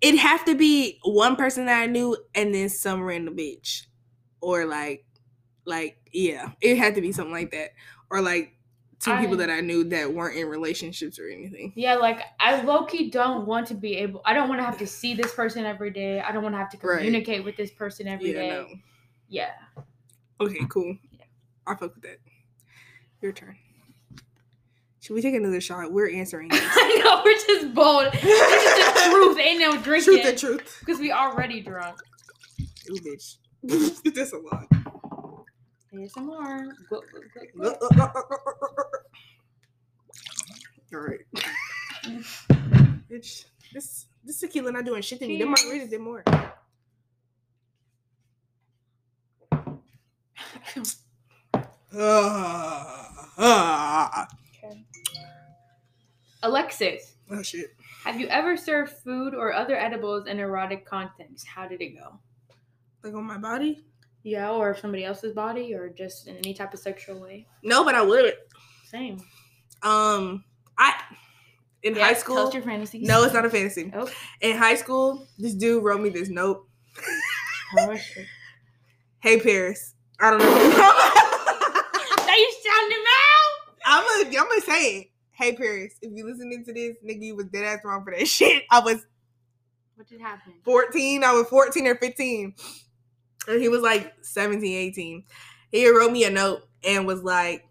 it'd 0.00 0.20
have 0.20 0.44
to 0.44 0.54
be 0.54 0.98
one 1.04 1.36
person 1.36 1.66
that 1.66 1.80
I 1.80 1.86
knew 1.86 2.16
and 2.34 2.54
then 2.54 2.68
some 2.68 3.02
random 3.02 3.36
bitch, 3.36 3.86
or 4.40 4.64
like, 4.64 5.04
like 5.64 5.98
yeah, 6.12 6.50
it 6.60 6.76
had 6.76 6.94
to 6.96 7.00
be 7.00 7.12
something 7.12 7.32
like 7.32 7.52
that, 7.52 7.70
or 8.10 8.20
like 8.20 8.56
two 8.98 9.16
people 9.16 9.36
that 9.36 9.50
I 9.50 9.60
knew 9.60 9.84
that 9.84 10.12
weren't 10.12 10.36
in 10.36 10.46
relationships 10.46 11.18
or 11.18 11.28
anything. 11.28 11.72
Yeah, 11.74 11.94
like 11.96 12.20
I 12.38 12.62
low 12.62 12.84
key 12.84 13.10
don't 13.10 13.46
want 13.46 13.66
to 13.68 13.74
be 13.74 13.96
able. 13.96 14.22
I 14.24 14.32
don't 14.32 14.48
want 14.48 14.60
to 14.60 14.64
have 14.64 14.78
to 14.78 14.86
see 14.86 15.14
this 15.14 15.34
person 15.34 15.64
every 15.64 15.90
day. 15.90 16.20
I 16.20 16.32
don't 16.32 16.42
want 16.42 16.54
to 16.54 16.58
have 16.58 16.70
to 16.70 16.78
Right. 16.86 16.98
communicate 16.98 17.44
with 17.44 17.56
this 17.56 17.70
person 17.70 18.06
every 18.06 18.32
yeah, 18.32 18.40
day. 18.40 18.48
no. 18.48 18.66
Yeah. 19.28 19.50
Okay, 20.40 20.64
cool. 20.68 20.96
Yeah. 21.12 21.24
I 21.66 21.74
fuck 21.74 21.94
with 21.94 22.02
that. 22.02 22.18
Your 23.20 23.32
turn. 23.32 23.56
Should 25.02 25.14
we 25.14 25.20
take 25.22 25.34
another 25.34 25.60
shot? 25.60 25.90
We're 25.90 26.14
answering. 26.14 26.48
this. 26.50 26.62
I 26.64 27.02
know 27.02 27.22
we're 27.24 27.34
just 27.34 27.74
bold. 27.74 28.12
This 28.12 28.22
is 28.22 28.94
the 28.94 29.10
truth. 29.10 29.38
Ain't 29.40 29.60
no 29.60 29.76
drinking. 29.76 30.14
truth 30.14 30.26
and 30.26 30.38
truth. 30.38 30.76
Because 30.78 31.00
we 31.00 31.10
already 31.10 31.60
drunk. 31.60 31.98
Ooh, 32.88 32.94
bitch. 32.94 33.38
That's 34.14 34.32
a 34.32 34.38
lot. 34.38 34.68
Go, 36.88 37.02
go, 37.02 37.02
go, 37.58 37.74
go. 40.92 40.98
right. 40.98 41.20
Bitch, 43.10 43.44
this 43.74 44.06
this 44.24 44.38
tequila 44.38 44.70
not 44.70 44.84
doing 44.84 45.02
shit 45.02 45.18
to 45.18 45.26
me. 45.26 45.36
Cheers. 45.36 45.48
margaritas 45.50 45.90
did 45.90 46.00
more. 46.00 46.22
Ah, 51.94 53.32
ah. 53.36 54.28
Alexis, 56.42 57.14
Oh 57.30 57.42
shit. 57.42 57.74
have 58.04 58.18
you 58.20 58.26
ever 58.28 58.56
served 58.56 58.92
food 59.04 59.34
or 59.34 59.52
other 59.52 59.76
edibles 59.76 60.26
in 60.26 60.38
erotic 60.40 60.84
context? 60.84 61.46
How 61.46 61.66
did 61.68 61.80
it 61.80 61.94
go? 61.98 62.18
Like 63.02 63.14
on 63.14 63.24
my 63.24 63.38
body? 63.38 63.84
Yeah, 64.24 64.50
or 64.50 64.76
somebody 64.76 65.04
else's 65.04 65.32
body, 65.34 65.74
or 65.74 65.88
just 65.88 66.28
in 66.28 66.36
any 66.36 66.54
type 66.54 66.72
of 66.74 66.80
sexual 66.80 67.20
way. 67.20 67.46
No, 67.64 67.84
but 67.84 67.94
I 67.96 68.02
would. 68.02 68.34
Same. 68.88 69.18
Um, 69.82 70.44
I 70.78 70.94
in 71.82 71.96
Yeah, 71.96 72.04
high 72.04 72.12
Tell 72.12 72.20
school. 72.20 72.38
us 72.38 72.54
your 72.54 72.62
fantasies. 72.62 73.06
No, 73.08 73.24
it's 73.24 73.34
not 73.34 73.44
a 73.44 73.50
fantasy. 73.50 73.90
Oh, 73.94 74.08
In 74.40 74.56
high 74.56 74.76
school, 74.76 75.26
this 75.38 75.54
dude 75.54 75.82
wrote 75.82 76.00
me 76.00 76.10
this 76.10 76.28
note. 76.28 76.66
how? 77.76 77.94
Hey 79.20 79.38
Paris, 79.40 79.94
I 80.20 80.30
don't 80.30 80.40
know. 80.40 80.46
That 82.26 82.38
you 82.38 82.52
sound 82.64 82.92
him 82.92 83.06
out. 83.22 83.74
I'm 83.84 84.24
gonna, 84.24 84.38
I'm 84.40 84.48
gonna 84.48 84.60
say 84.62 84.96
it. 84.98 85.06
Hey 85.32 85.56
Paris, 85.56 85.94
if 86.02 86.12
you 86.14 86.26
listening 86.26 86.64
to 86.64 86.72
this, 86.72 86.96
nigga, 87.04 87.22
you 87.22 87.36
was 87.36 87.46
dead 87.46 87.64
ass 87.64 87.80
wrong 87.84 88.04
for 88.04 88.12
that 88.16 88.28
shit. 88.28 88.64
I 88.70 88.80
was 88.80 89.04
What 89.96 90.08
did 90.08 90.20
happen? 90.20 90.54
14. 90.64 91.24
I 91.24 91.32
was 91.32 91.48
14 91.48 91.86
or 91.86 91.96
15. 91.96 92.54
And 93.48 93.60
he 93.60 93.68
was 93.68 93.80
like 93.80 94.14
17, 94.22 94.62
18. 94.62 95.24
He 95.72 95.88
wrote 95.88 96.12
me 96.12 96.24
a 96.24 96.30
note 96.30 96.68
and 96.84 97.06
was 97.06 97.22
like 97.22 97.66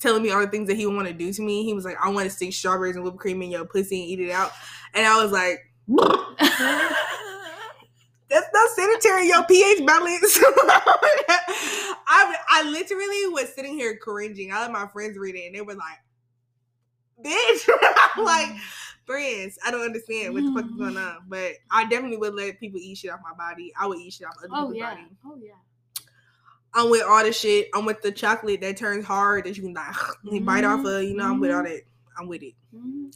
telling 0.00 0.22
me 0.22 0.30
all 0.30 0.40
the 0.40 0.48
things 0.48 0.68
that 0.68 0.76
he 0.76 0.86
would 0.86 0.96
want 0.96 1.06
to 1.08 1.14
do 1.14 1.32
to 1.32 1.42
me. 1.42 1.64
He 1.64 1.74
was 1.74 1.84
like, 1.84 1.96
I 2.02 2.10
want 2.10 2.24
to 2.24 2.30
stick 2.34 2.52
strawberries 2.52 2.96
and 2.96 3.04
whipped 3.04 3.18
cream 3.18 3.40
in 3.42 3.50
your 3.50 3.64
pussy 3.64 4.00
and 4.00 4.10
eat 4.10 4.20
it 4.20 4.32
out. 4.32 4.50
And 4.94 5.06
I 5.06 5.22
was 5.22 5.30
like, 5.30 5.60
that's 8.28 8.48
not 8.52 8.70
sanitary, 8.70 9.28
your 9.28 9.44
pH 9.44 9.86
balance. 9.86 10.40
I, 12.08 12.34
I 12.50 12.62
literally 12.64 13.28
was 13.28 13.54
sitting 13.54 13.74
here 13.74 13.96
cringing. 13.96 14.52
I 14.52 14.62
let 14.62 14.72
my 14.72 14.86
friends 14.88 15.16
read 15.18 15.36
it 15.36 15.46
and 15.46 15.54
they 15.54 15.60
were 15.60 15.74
like, 15.74 15.98
bitch. 17.22 17.68
I'm 18.16 18.22
mm. 18.22 18.24
like, 18.24 18.48
friends, 19.04 19.58
I 19.64 19.70
don't 19.70 19.82
understand 19.82 20.34
what 20.34 20.42
the 20.42 20.52
fuck 20.52 20.70
is 20.70 20.76
going 20.76 20.94
mm. 20.94 21.16
on. 21.16 21.24
But 21.28 21.52
I 21.70 21.84
definitely 21.84 22.18
would 22.18 22.34
let 22.34 22.60
people 22.60 22.80
eat 22.80 22.98
shit 22.98 23.10
off 23.10 23.20
my 23.22 23.36
body. 23.36 23.72
I 23.78 23.86
would 23.86 23.98
eat 23.98 24.14
shit 24.14 24.26
off 24.26 24.34
other 24.38 24.48
oh 24.52 24.66
people's 24.66 24.76
yeah. 24.76 24.90
body. 24.90 25.06
Oh 25.26 25.38
yeah. 25.42 25.52
I'm 26.74 26.90
with 26.90 27.02
all 27.02 27.22
the 27.22 27.32
shit. 27.32 27.68
I'm 27.74 27.84
with 27.84 28.00
the 28.02 28.12
chocolate 28.12 28.60
that 28.62 28.76
turns 28.76 29.04
hard 29.04 29.44
that 29.44 29.56
you 29.56 29.62
can 29.62 29.74
like 29.74 30.44
bite 30.44 30.64
off 30.64 30.84
of. 30.84 31.02
You 31.02 31.16
know, 31.16 31.24
I'm 31.24 31.40
with 31.40 31.50
all 31.50 31.62
mm-hmm. 31.62 31.72
that. 31.72 31.82
I'm 32.18 32.28
with 32.28 32.42
it. 32.42 32.54
Mhm. 32.74 33.12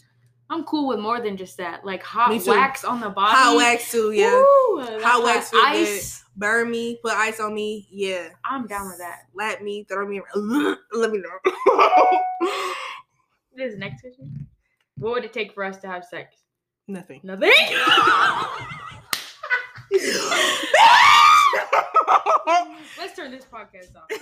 I'm 0.48 0.64
cool 0.64 0.88
with 0.88 1.00
more 1.00 1.20
than 1.20 1.36
just 1.36 1.56
that. 1.56 1.84
Like 1.84 2.02
hot 2.02 2.30
wax 2.46 2.84
on 2.84 3.00
the 3.00 3.10
body. 3.10 3.34
Hot 3.34 3.56
wax 3.56 3.90
too, 3.90 4.12
yeah. 4.12 4.42
That's 4.78 5.02
Hot 5.02 5.24
wax 5.24 5.50
feel 5.50 5.60
ice. 5.60 6.24
Burn 6.36 6.70
me, 6.70 6.98
put 7.02 7.14
ice 7.14 7.40
on 7.40 7.54
me, 7.54 7.88
yeah. 7.90 8.28
I'm 8.44 8.66
down 8.66 8.86
with 8.86 8.98
that. 8.98 9.22
Slap 9.32 9.62
me, 9.62 9.84
throw 9.84 10.06
me 10.06 10.20
around. 10.20 10.78
Let 10.92 11.10
me 11.10 11.18
know. 11.18 12.70
This 13.56 13.72
is 13.72 13.78
next 13.78 14.02
question. 14.02 14.46
What 14.98 15.14
would 15.14 15.24
it 15.24 15.32
take 15.32 15.54
for 15.54 15.64
us 15.64 15.78
to 15.78 15.86
have 15.86 16.04
sex? 16.04 16.36
Nothing. 16.88 17.20
Nothing. 17.24 17.50
Let's 22.98 23.16
turn 23.16 23.30
this 23.30 23.46
podcast 23.46 23.96
off. 23.96 24.08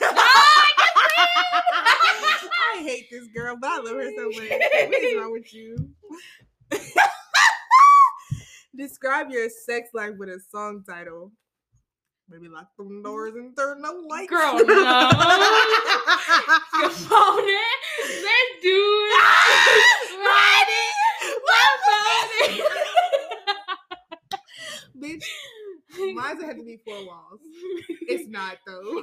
I 2.74 2.82
hate 2.82 3.10
this 3.10 3.26
girl, 3.34 3.56
but 3.60 3.70
I 3.70 3.78
love 3.78 3.96
her 3.96 4.10
so 4.16 4.28
much. 4.28 4.50
What 4.50 5.02
is 5.02 5.20
wrong 5.20 5.32
with 5.32 5.52
you? 5.52 5.90
Describe 8.76 9.30
your 9.30 9.48
sex 9.48 9.90
life 9.94 10.14
with 10.16 10.28
a 10.28 10.38
song 10.52 10.84
title. 10.88 11.32
Maybe 12.28 12.48
lock 12.48 12.68
them 12.78 13.02
doors 13.02 13.34
and 13.34 13.54
turn 13.56 13.82
the 13.82 13.92
lights. 14.08 14.30
Girl, 14.30 14.54
no. 14.58 14.64
Come 14.68 14.76
on, 17.12 17.46
man. 17.46 17.78
Let's 18.00 18.62
do 18.62 18.72
it. 18.72 19.14
Ride 20.18 20.68
it. 20.68 20.94
Bitch, 24.98 25.24
mine 26.14 26.40
had 26.40 26.56
to 26.56 26.62
be 26.62 26.78
four 26.84 27.06
walls. 27.06 27.40
It's 28.02 28.28
not 28.28 28.58
though. 28.66 29.02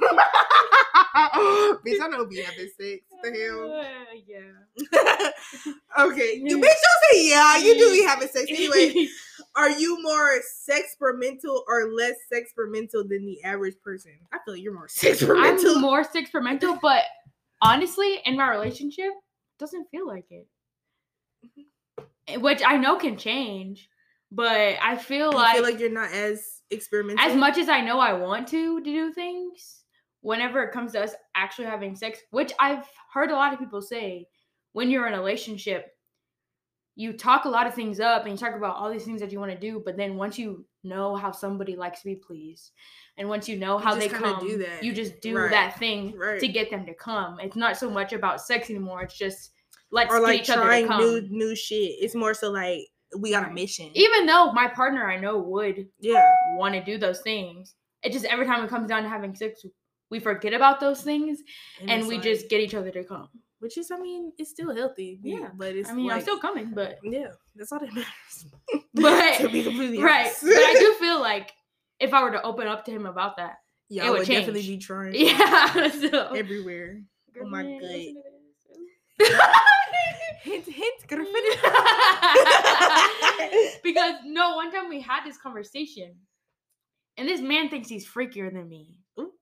Bitch, 1.84 2.00
I 2.00 2.08
know 2.08 2.26
be 2.26 2.40
having 2.40 2.70
sex. 2.78 3.02
The 3.22 3.30
hell. 3.30 3.80
Uh, 3.80 3.84
yeah. 4.26 6.04
okay, 6.06 6.40
you 6.42 6.58
bitch 6.58 6.62
don't 6.62 7.02
say 7.12 7.28
yeah. 7.28 7.58
You 7.58 7.74
do 7.78 7.92
be 7.92 8.02
having 8.02 8.28
sex 8.28 8.46
anyway. 8.48 9.08
Are 9.54 9.70
you 9.70 10.02
more 10.02 10.40
sex 10.42 10.96
sexperimental 11.00 11.62
or 11.68 11.92
less 11.92 12.14
sex 12.32 12.52
sexperimental 12.58 13.08
than 13.08 13.26
the 13.26 13.42
average 13.44 13.76
person? 13.84 14.12
I 14.32 14.38
feel 14.44 14.54
like 14.54 14.62
you're 14.62 14.74
more 14.74 14.88
sexperimental. 14.88 15.74
I'm 15.76 15.80
more 15.80 16.04
sex 16.04 16.16
experimental, 16.16 16.78
but 16.80 17.02
honestly, 17.60 18.20
in 18.24 18.36
my 18.36 18.50
relationship, 18.50 19.06
it 19.08 19.58
doesn't 19.58 19.88
feel 19.90 20.06
like 20.06 20.26
it. 20.30 20.46
Eh, 22.28 22.36
Which 22.36 22.62
I 22.64 22.76
know 22.76 22.96
can 22.96 23.16
change, 23.16 23.88
but 24.34 24.76
I 24.82 24.96
feel 24.96 25.30
You 25.30 25.36
like, 25.36 25.54
feel 25.54 25.62
like 25.62 25.78
you're 25.78 25.90
not 25.90 26.10
as 26.12 26.62
experimental. 26.70 27.24
as 27.24 27.36
much 27.36 27.58
as 27.58 27.68
I 27.68 27.80
know 27.82 28.00
I 28.00 28.14
want 28.14 28.48
to, 28.48 28.78
to 28.80 28.84
do 28.84 29.12
things, 29.12 29.82
whenever 30.22 30.62
it 30.62 30.72
comes 30.72 30.92
to 30.92 31.02
us 31.02 31.14
actually 31.34 31.66
having 31.66 31.94
sex, 31.94 32.18
which 32.30 32.52
I've 32.58 32.88
heard 33.12 33.30
a 33.30 33.34
lot 33.34 33.52
of 33.52 33.58
people 33.58 33.82
say, 33.82 34.26
when 34.72 34.90
you're 34.90 35.06
in 35.06 35.14
a 35.14 35.18
relationship, 35.18 35.88
you 36.94 37.12
talk 37.14 37.46
a 37.46 37.48
lot 37.48 37.66
of 37.66 37.74
things 37.74 38.00
up 38.00 38.22
and 38.22 38.32
you 38.32 38.36
talk 38.38 38.54
about 38.54 38.76
all 38.76 38.90
these 38.90 39.04
things 39.04 39.20
that 39.20 39.32
you 39.32 39.38
want 39.40 39.50
to 39.52 39.58
do, 39.58 39.82
but 39.84 39.96
then 39.96 40.16
once 40.16 40.38
you 40.38 40.64
know 40.84 41.16
how 41.16 41.30
somebody 41.32 41.74
likes 41.76 42.00
to 42.00 42.06
be 42.08 42.16
pleased, 42.16 42.72
and 43.16 43.28
once 43.28 43.48
you 43.48 43.56
know 43.58 43.78
how 43.78 43.94
just 43.94 44.10
they 44.10 44.14
come, 44.14 44.46
do 44.46 44.58
that. 44.58 44.82
you 44.82 44.92
just 44.92 45.20
do 45.20 45.36
Right. 45.36 45.50
that 45.50 45.78
thing 45.78 46.14
Right. 46.16 46.40
to 46.40 46.48
get 46.48 46.70
them 46.70 46.84
to 46.86 46.94
come. 46.94 47.38
It's 47.40 47.56
not 47.56 47.76
so 47.78 47.90
much 47.90 48.12
about 48.12 48.40
sex 48.42 48.68
anymore. 48.70 49.02
It's 49.02 49.16
just 49.16 49.52
let's 49.90 50.12
or 50.12 50.18
get 50.18 50.22
like 50.22 50.40
each 50.42 50.50
other 50.50 50.60
to 50.62 50.66
trying 50.66 50.86
come. 50.86 51.00
new 51.02 51.28
new 51.30 51.54
shit. 51.56 51.96
It's 52.00 52.14
more 52.14 52.34
so 52.34 52.50
like 52.50 52.88
we 53.18 53.30
got 53.30 53.48
a 53.48 53.52
mission. 53.52 53.90
Even 53.94 54.26
though 54.26 54.52
my 54.52 54.68
partner 54.68 55.08
I 55.08 55.18
know 55.18 55.38
would 55.38 55.88
yeah. 56.00 56.24
want 56.56 56.74
to 56.74 56.82
do 56.84 56.98
those 56.98 57.20
things, 57.20 57.74
it 58.02 58.12
just 58.12 58.24
every 58.24 58.46
time 58.46 58.64
it 58.64 58.70
comes 58.70 58.88
down 58.88 59.02
to 59.02 59.08
having 59.08 59.34
sex, 59.34 59.64
we 60.10 60.18
forget 60.20 60.52
about 60.54 60.80
those 60.80 61.02
things 61.02 61.38
and, 61.80 61.90
it's 61.90 62.06
we 62.08 62.14
like- 62.16 62.22
just 62.24 62.48
get 62.48 62.60
each 62.60 62.74
other 62.74 62.90
to 62.90 63.04
come. 63.04 63.28
which 63.60 63.78
is 63.78 63.90
I 63.90 63.98
mean, 63.98 64.32
it's 64.38 64.50
still 64.50 64.74
healthy. 64.74 65.20
Yeah. 65.22 65.50
But 65.54 65.76
it's 65.76 65.88
I 65.90 65.94
mean, 65.94 66.10
I'm 66.10 66.20
still 66.20 66.38
coming, 66.38 66.72
but 66.74 66.98
Yeah, 67.02 67.28
that's 67.54 67.70
all 67.72 67.78
that 67.80 67.92
matters. 67.92 68.46
But- 68.94 69.38
to 69.38 69.48
be 69.48 69.62
completely 69.62 70.02
right. 70.02 70.26
honest. 70.26 70.42
But 70.42 70.52
I 70.56 70.74
do 70.78 70.94
feel 71.00 71.20
like 71.20 71.52
if 72.00 72.12
I 72.12 72.22
were 72.22 72.32
to 72.32 72.42
open 72.42 72.66
up 72.66 72.84
to 72.86 72.90
him 72.90 73.06
about 73.06 73.36
that, 73.36 73.56
yeah, 73.88 74.04
it 74.04 74.06
I 74.06 74.10
would 74.10 74.18
would 74.20 74.28
definitely 74.28 74.62
change. 74.62 74.80
be 74.80 74.86
trying. 74.86 75.14
yeah. 75.16 75.90
So 75.90 76.32
everywhere. 76.32 77.02
Oh 77.40 77.46
my 77.46 77.62
god. 77.62 79.28
Listen 80.46 80.62
to 80.62 80.70
this. 80.70 80.74
hint, 80.74 80.76
hint, 80.76 81.08
girlfriend. 81.08 81.46
Mm. 83.40 83.68
because 83.82 84.14
no, 84.24 84.56
one 84.56 84.70
time 84.72 84.88
we 84.88 85.00
had 85.00 85.24
this 85.24 85.36
conversation, 85.38 86.14
and 87.16 87.28
this 87.28 87.40
man 87.40 87.68
thinks 87.68 87.88
he's 87.88 88.06
freakier 88.06 88.52
than 88.52 88.68
me. 88.68 88.96
Ooh, 89.18 89.32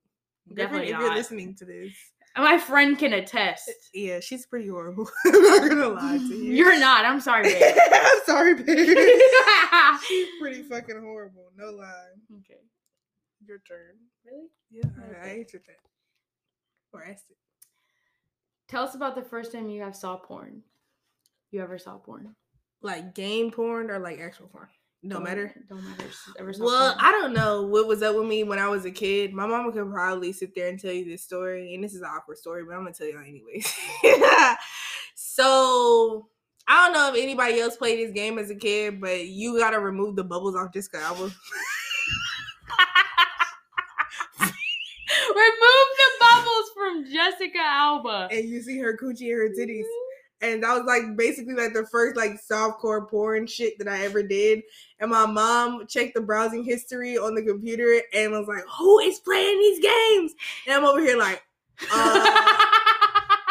Definitely 0.54 0.90
if 0.90 0.98
you're 0.98 1.14
listening 1.14 1.54
to 1.56 1.64
this, 1.64 1.92
my 2.36 2.58
friend 2.58 2.98
can 2.98 3.12
attest. 3.12 3.70
Yeah, 3.94 4.20
she's 4.20 4.46
pretty 4.46 4.68
horrible. 4.68 5.08
I'm 5.26 5.42
not 5.42 5.68
gonna 5.68 5.88
lie 5.88 6.18
to 6.18 6.34
you. 6.34 6.52
You're 6.54 6.78
not. 6.78 7.04
I'm 7.04 7.20
sorry, 7.20 7.44
babe. 7.44 7.76
I'm 7.92 8.20
sorry, 8.26 8.54
babe. 8.54 8.96
she's 10.06 10.28
pretty 10.40 10.62
fucking 10.62 11.00
horrible. 11.00 11.50
No 11.56 11.70
lie. 11.70 12.08
okay. 12.38 12.60
Your 13.46 13.58
turn. 13.66 13.96
Really? 14.24 14.48
Yeah, 14.70 14.84
I, 14.98 15.02
I 15.02 15.20
Okay. 15.30 15.40
answered 15.40 15.62
that. 15.66 15.76
Or 16.92 17.04
asked 17.04 17.30
it. 17.30 17.36
Tell 18.68 18.84
us 18.84 18.94
about 18.94 19.14
the 19.14 19.22
first 19.22 19.52
time 19.52 19.68
you 19.70 19.80
have 19.82 19.96
saw 19.96 20.16
porn. 20.16 20.62
You 21.50 21.62
ever 21.62 21.78
saw 21.78 21.98
porn? 21.98 22.34
Like 22.82 23.14
game 23.14 23.50
porn 23.50 23.90
or 23.90 23.98
like 23.98 24.20
actual 24.20 24.48
porn? 24.48 24.68
No 25.02 25.16
Don't- 25.16 25.24
matter. 25.24 25.54
Don't 25.68 25.82
matter. 25.84 26.04
Ever 26.38 26.52
saw 26.52 26.64
Well, 26.64 26.92
porn? 26.94 27.04
I 27.06 27.10
don't 27.12 27.32
know 27.32 27.62
what 27.62 27.86
was 27.88 28.02
up 28.02 28.14
with 28.16 28.26
me 28.26 28.44
when 28.44 28.58
I 28.58 28.68
was 28.68 28.84
a 28.84 28.90
kid. 28.90 29.32
My 29.32 29.46
mama 29.46 29.72
could 29.72 29.90
probably 29.90 30.32
sit 30.32 30.54
there 30.54 30.68
and 30.68 30.78
tell 30.78 30.92
you 30.92 31.04
this 31.04 31.22
story, 31.22 31.74
and 31.74 31.82
this 31.82 31.94
is 31.94 32.02
an 32.02 32.08
awkward 32.14 32.38
story, 32.38 32.64
but 32.64 32.72
I'm 32.74 32.80
gonna 32.82 32.92
tell 32.92 33.06
y'all 33.08 33.20
anyways. 33.26 33.66
so 35.14 36.28
I 36.68 36.84
don't 36.86 36.92
know 36.94 37.12
if 37.14 37.20
anybody 37.22 37.58
else 37.60 37.76
played 37.76 37.98
this 37.98 38.12
game 38.14 38.38
as 38.38 38.50
a 38.50 38.54
kid, 38.54 39.00
but 39.00 39.26
you 39.26 39.58
gotta 39.58 39.80
remove 39.80 40.16
the 40.16 40.24
bubbles 40.24 40.54
off 40.54 40.72
Jessica 40.72 40.98
Alba. 41.02 41.30
Remove 45.30 45.88
the 45.96 46.10
bubbles 46.20 46.70
from 46.76 47.04
Jessica 47.12 47.58
Alba. 47.60 48.28
and 48.30 48.48
you 48.48 48.62
see 48.62 48.78
her 48.78 48.96
coochie 48.96 49.30
and 49.32 49.38
her 49.38 49.48
titties. 49.58 49.84
And 50.42 50.62
that 50.62 50.74
was 50.74 50.84
like 50.86 51.16
basically 51.16 51.54
like 51.54 51.74
the 51.74 51.86
first 51.86 52.16
like 52.16 52.40
softcore 52.40 53.08
porn 53.08 53.46
shit 53.46 53.78
that 53.78 53.88
I 53.88 54.04
ever 54.04 54.22
did. 54.22 54.62
And 54.98 55.10
my 55.10 55.26
mom 55.26 55.86
checked 55.86 56.14
the 56.14 56.20
browsing 56.20 56.64
history 56.64 57.18
on 57.18 57.34
the 57.34 57.42
computer 57.42 58.02
and 58.14 58.32
was 58.32 58.48
like, 58.48 58.64
"Who 58.78 58.98
is 59.00 59.18
playing 59.18 59.58
these 59.58 59.80
games?" 59.80 60.32
And 60.66 60.76
I'm 60.76 60.84
over 60.84 61.00
here 61.00 61.18
like, 61.18 61.42
uh, 61.92 62.56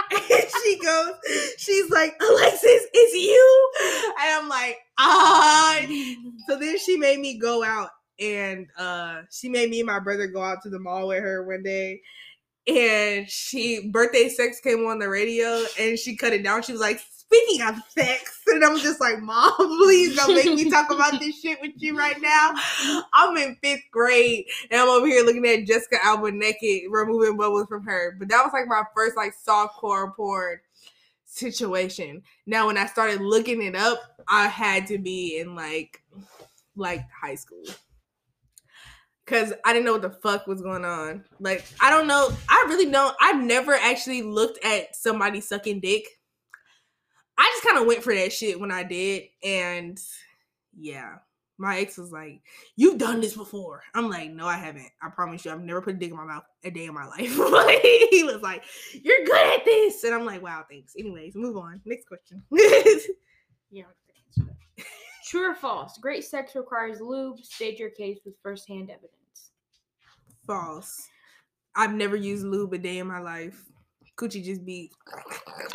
and 0.11 0.45
she 0.63 0.79
goes, 0.79 1.13
she's 1.57 1.89
like, 1.89 2.15
Alexis, 2.21 2.87
it's 2.93 3.13
you. 3.15 3.71
And 4.21 4.43
I'm 4.43 4.49
like, 4.49 4.77
ah. 4.97 5.81
So 6.47 6.57
then 6.57 6.79
she 6.79 6.97
made 6.97 7.19
me 7.19 7.37
go 7.37 7.63
out 7.63 7.89
and 8.19 8.67
uh 8.77 9.21
she 9.31 9.47
made 9.47 9.69
me 9.69 9.79
and 9.79 9.87
my 9.87 9.99
brother 9.99 10.27
go 10.27 10.41
out 10.41 10.61
to 10.61 10.69
the 10.69 10.79
mall 10.79 11.07
with 11.07 11.21
her 11.21 11.45
one 11.45 11.63
day. 11.63 12.01
And 12.69 13.27
she 13.29 13.89
birthday 13.89 14.29
sex 14.29 14.59
came 14.59 14.85
on 14.85 14.99
the 14.99 15.09
radio 15.09 15.63
and 15.79 15.97
she 15.97 16.15
cut 16.15 16.33
it 16.33 16.43
down. 16.43 16.61
She 16.61 16.71
was 16.71 16.81
like, 16.81 16.99
speaking 17.29 17.65
of 17.65 17.75
sex. 17.89 18.41
And 18.47 18.63
I'm 18.63 18.77
just 18.77 18.99
like, 18.99 19.19
Mom, 19.21 19.53
please 19.57 20.15
don't 20.15 20.35
make 20.35 20.53
me 20.53 20.69
talk 20.69 20.91
about 20.91 21.19
this 21.19 21.39
shit 21.39 21.59
with 21.61 21.73
you 21.77 21.97
right 21.97 22.19
now. 22.21 22.53
I'm 23.13 23.37
in 23.37 23.55
fifth 23.63 23.83
grade 23.91 24.45
and 24.69 24.81
I'm 24.81 24.89
over 24.89 25.07
here 25.07 25.23
looking 25.23 25.45
at 25.47 25.65
Jessica 25.65 25.97
Alba 26.03 26.31
naked, 26.31 26.83
removing 26.89 27.37
bubbles 27.37 27.67
from 27.67 27.83
her. 27.85 28.15
But 28.19 28.29
that 28.29 28.43
was 28.43 28.53
like 28.53 28.67
my 28.67 28.83
first 28.95 29.15
like 29.15 29.33
softcore 29.35 30.15
porn 30.15 30.59
situation. 31.25 32.21
Now 32.45 32.67
when 32.67 32.77
I 32.77 32.85
started 32.85 33.21
looking 33.21 33.61
it 33.61 33.75
up, 33.75 33.99
I 34.27 34.47
had 34.47 34.87
to 34.87 34.97
be 34.97 35.39
in 35.39 35.55
like 35.55 36.01
like 36.75 37.05
high 37.09 37.35
school. 37.35 37.63
Cause 39.29 39.53
I 39.63 39.73
didn't 39.73 39.85
know 39.85 39.91
what 39.91 40.01
the 40.01 40.09
fuck 40.09 40.47
was 40.47 40.59
going 40.59 40.83
on. 40.83 41.23
Like 41.39 41.63
I 41.79 41.91
don't 41.91 42.07
know. 42.07 42.31
I 42.49 42.65
really 42.67 42.89
don't. 42.89 43.15
I've 43.21 43.39
never 43.39 43.75
actually 43.75 44.23
looked 44.23 44.57
at 44.65 44.95
somebody 44.95 45.39
sucking 45.39 45.81
dick. 45.81 46.03
I 47.37 47.43
just 47.53 47.63
kind 47.63 47.77
of 47.79 47.85
went 47.85 48.01
for 48.01 48.11
that 48.15 48.33
shit 48.33 48.59
when 48.59 48.71
I 48.71 48.81
did, 48.81 49.25
and 49.43 49.99
yeah, 50.75 51.17
my 51.59 51.77
ex 51.77 51.95
was 51.95 52.11
like, 52.11 52.41
"You've 52.75 52.97
done 52.97 53.21
this 53.21 53.35
before." 53.35 53.83
I'm 53.93 54.09
like, 54.09 54.31
"No, 54.31 54.47
I 54.47 54.57
haven't. 54.57 54.89
I 54.99 55.09
promise 55.09 55.45
you, 55.45 55.51
I've 55.51 55.61
never 55.61 55.81
put 55.81 55.95
a 55.95 55.97
dick 55.99 56.09
in 56.09 56.17
my 56.17 56.25
mouth 56.25 56.43
a 56.63 56.71
day 56.71 56.85
in 56.85 56.95
my 56.95 57.05
life." 57.17 57.19
He 58.09 58.23
was 58.23 58.41
like, 58.41 58.63
"You're 58.93 59.25
good 59.25 59.59
at 59.59 59.63
this," 59.63 60.03
and 60.05 60.15
I'm 60.15 60.25
like, 60.25 60.41
"Wow, 60.41 60.65
thanks." 60.67 60.93
Anyways, 60.97 61.35
move 61.35 61.55
on. 61.55 61.81
Next 61.85 62.07
question. 62.07 62.43
Yeah. 63.71 63.83
True 65.27 65.51
or 65.51 65.53
false? 65.53 65.99
Great 65.99 66.23
sex 66.23 66.55
requires 66.55 66.99
lube. 66.99 67.37
State 67.39 67.77
your 67.77 67.91
case 67.91 68.17
with 68.25 68.33
firsthand 68.41 68.89
evidence. 68.89 69.18
False. 70.49 71.07
I've 71.75 71.93
never 71.93 72.15
used 72.15 72.43
lube 72.43 72.73
a 72.73 72.79
day 72.79 72.97
in 72.97 73.05
my 73.05 73.19
life. 73.19 73.63
Coochie 74.19 74.43
just 74.43 74.65
be. 74.65 74.91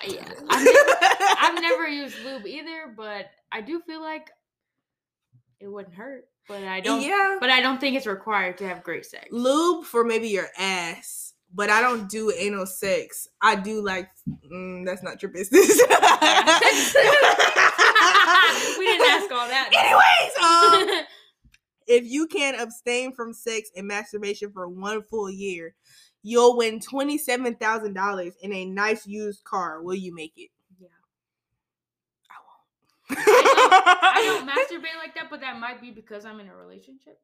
yeah. 0.05 0.29
I've 0.51 0.65
never, 0.65 0.97
I've 1.41 1.63
never 1.63 1.87
used 1.87 2.17
lube 2.25 2.45
either, 2.45 2.93
but 2.97 3.27
I 3.53 3.61
do 3.61 3.81
feel 3.87 4.03
like 4.03 4.31
it 5.61 5.69
wouldn't 5.69 5.95
hurt. 5.95 6.25
But 6.49 6.65
I 6.65 6.81
don't. 6.81 7.03
Yeah. 7.03 7.37
But 7.39 7.51
I 7.51 7.61
don't 7.61 7.81
think 7.81 7.95
it's 7.95 8.09
required 8.09 8.59
to 8.59 8.67
have 8.67 8.83
great 8.83 9.07
sex. 9.07 9.29
lube 9.31 9.85
for 9.85 10.03
maybe 10.03 10.29
your 10.29 10.49
ass, 10.59 11.35
but 11.55 11.71
I 11.71 11.81
don't 11.81 12.09
do 12.11 12.33
anal 12.37 12.67
sex. 12.67 13.29
I 13.41 13.55
do 13.55 13.81
like 13.81 14.09
mm, 14.53 14.85
that's 14.85 15.05
not 15.05 15.23
your 15.23 15.31
business. 15.31 15.69
we 15.69 15.77
didn't 18.87 19.07
ask 19.07 19.31
all 19.31 19.47
that. 19.47 19.71
Anyways, 19.73 20.99
um, 20.99 21.07
if 21.87 22.05
you 22.05 22.27
can 22.27 22.55
abstain 22.61 23.12
from 23.12 23.33
sex 23.33 23.70
and 23.77 23.87
masturbation 23.87 24.51
for 24.53 24.68
one 24.68 25.03
full 25.03 25.31
year, 25.31 25.75
you'll 26.23 26.57
win 26.57 26.81
twenty 26.81 27.18
seven 27.18 27.55
thousand 27.55 27.94
dollars 27.94 28.35
in 28.42 28.53
a 28.53 28.64
nice 28.64 29.07
used 29.07 29.44
car. 29.44 29.83
Will 29.83 29.94
you 29.94 30.14
make 30.14 30.33
it? 30.37 30.51
Yeah. 30.81 30.88
I 32.31 33.16
won't. 33.16 33.29
I 34.03 34.23
don't 34.25 34.49
masturbate 34.49 34.99
like 34.99 35.14
that, 35.14 35.31
but 35.31 35.40
that 35.40 35.59
might 35.59 35.81
be 35.81 35.90
because 35.90 36.25
I'm 36.25 36.40
in 36.40 36.49
a 36.49 36.57
relationship. 36.57 37.18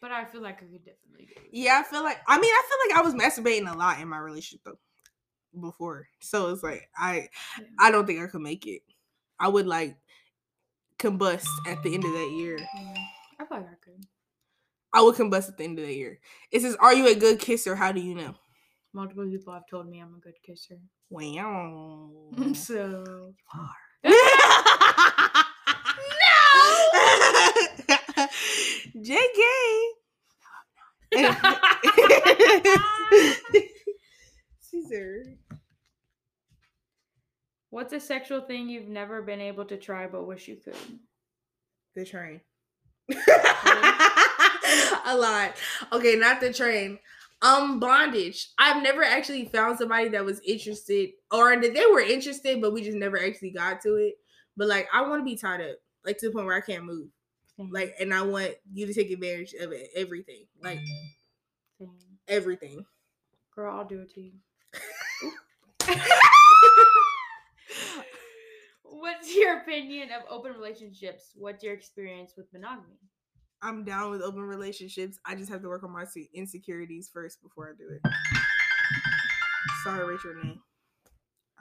But 0.00 0.12
I 0.12 0.24
feel 0.24 0.40
like 0.40 0.62
I 0.62 0.66
could 0.66 0.84
definitely 0.84 1.26
do 1.26 1.34
it. 1.36 1.50
Yeah, 1.52 1.82
I 1.84 1.90
feel 1.90 2.02
like 2.02 2.18
I 2.26 2.38
mean 2.40 2.50
I 2.50 2.62
feel 2.68 2.88
like 2.88 2.98
I 2.98 3.06
was 3.06 3.14
masturbating 3.14 3.70
a 3.70 3.76
lot 3.76 4.00
in 4.00 4.08
my 4.08 4.18
relationship 4.18 4.62
though 4.64 4.78
before. 5.60 6.08
So 6.20 6.48
it's 6.48 6.62
like 6.62 6.88
I 6.96 7.28
Yeah. 7.58 7.66
I 7.78 7.90
don't 7.90 8.06
think 8.06 8.22
I 8.22 8.26
could 8.26 8.40
make 8.40 8.66
it. 8.66 8.80
I 9.38 9.48
would 9.48 9.66
like 9.66 9.96
combust 10.98 11.46
at 11.68 11.82
the 11.82 11.94
end 11.94 12.04
of 12.04 12.12
that 12.12 12.30
year. 12.30 12.56
Yeah. 12.58 12.94
I 13.40 13.44
like 13.54 13.64
I 13.64 13.74
could. 13.82 14.04
I 14.92 15.00
would 15.02 15.14
combust 15.14 15.48
at 15.48 15.56
the 15.56 15.64
end 15.64 15.78
of 15.78 15.86
the 15.86 15.94
year. 15.94 16.18
It 16.50 16.60
says, 16.60 16.76
Are 16.76 16.92
you 16.92 17.08
a 17.08 17.14
good 17.14 17.38
kisser? 17.38 17.74
How 17.74 17.90
do 17.90 17.98
you 18.00 18.14
know? 18.14 18.34
Multiple 18.92 19.26
people 19.30 19.54
have 19.54 19.66
told 19.70 19.88
me 19.88 20.00
I'm 20.00 20.14
a 20.14 20.18
good 20.18 20.34
kisser. 20.44 20.76
Wow. 21.08 22.10
so 22.54 22.74
you 22.74 23.34
are. 23.54 23.76
no. 24.04 24.12
JK. 28.98 29.40
Caesar. 34.60 35.24
What's 37.70 37.94
a 37.94 38.00
sexual 38.00 38.42
thing 38.42 38.68
you've 38.68 38.88
never 38.88 39.22
been 39.22 39.40
able 39.40 39.64
to 39.66 39.78
try 39.78 40.06
but 40.08 40.26
wish 40.26 40.46
you 40.46 40.56
could? 40.56 40.74
The 41.94 42.04
train. 42.04 42.42
a 45.06 45.16
lot. 45.16 45.54
Okay, 45.92 46.16
not 46.16 46.40
the 46.40 46.52
train. 46.52 46.98
Um, 47.42 47.80
bondage. 47.80 48.50
I've 48.58 48.82
never 48.82 49.02
actually 49.02 49.46
found 49.46 49.78
somebody 49.78 50.08
that 50.10 50.24
was 50.24 50.40
interested, 50.46 51.10
or 51.30 51.56
that 51.60 51.74
they 51.74 51.86
were 51.86 52.00
interested, 52.00 52.60
but 52.60 52.72
we 52.72 52.82
just 52.82 52.96
never 52.98 53.18
actually 53.18 53.50
got 53.50 53.80
to 53.82 53.94
it. 53.96 54.14
But 54.56 54.68
like, 54.68 54.88
I 54.92 55.02
want 55.02 55.20
to 55.20 55.24
be 55.24 55.36
tied 55.36 55.60
up, 55.62 55.76
like 56.04 56.18
to 56.18 56.28
the 56.28 56.32
point 56.34 56.46
where 56.46 56.56
I 56.56 56.60
can't 56.60 56.84
move. 56.84 57.08
Same, 57.56 57.70
Like, 57.72 57.94
and 57.98 58.12
I 58.12 58.22
want 58.22 58.52
you 58.72 58.86
to 58.86 58.94
take 58.94 59.10
advantage 59.10 59.54
of 59.54 59.72
it, 59.72 59.88
everything, 59.96 60.44
like 60.62 60.80
same. 61.78 61.90
everything. 62.28 62.84
Girl, 63.54 63.74
I'll 63.78 63.84
do 63.86 64.00
it 64.02 64.12
to 64.14 64.20
you. 64.20 64.32
What's 69.00 69.34
your 69.34 69.58
opinion 69.58 70.10
of 70.12 70.24
open 70.28 70.52
relationships? 70.52 71.32
What's 71.34 71.64
your 71.64 71.72
experience 71.72 72.34
with 72.36 72.46
monogamy? 72.52 72.98
I'm 73.62 73.82
down 73.82 74.10
with 74.10 74.20
open 74.20 74.42
relationships. 74.42 75.18
I 75.24 75.34
just 75.34 75.50
have 75.50 75.62
to 75.62 75.68
work 75.68 75.82
on 75.84 75.90
my 75.90 76.04
insecurities 76.34 77.08
first 77.10 77.42
before 77.42 77.70
I 77.70 77.72
do 77.78 77.88
it. 77.94 78.12
Sorry, 79.84 80.06
Rachel. 80.06 80.34
Name. 80.42 80.60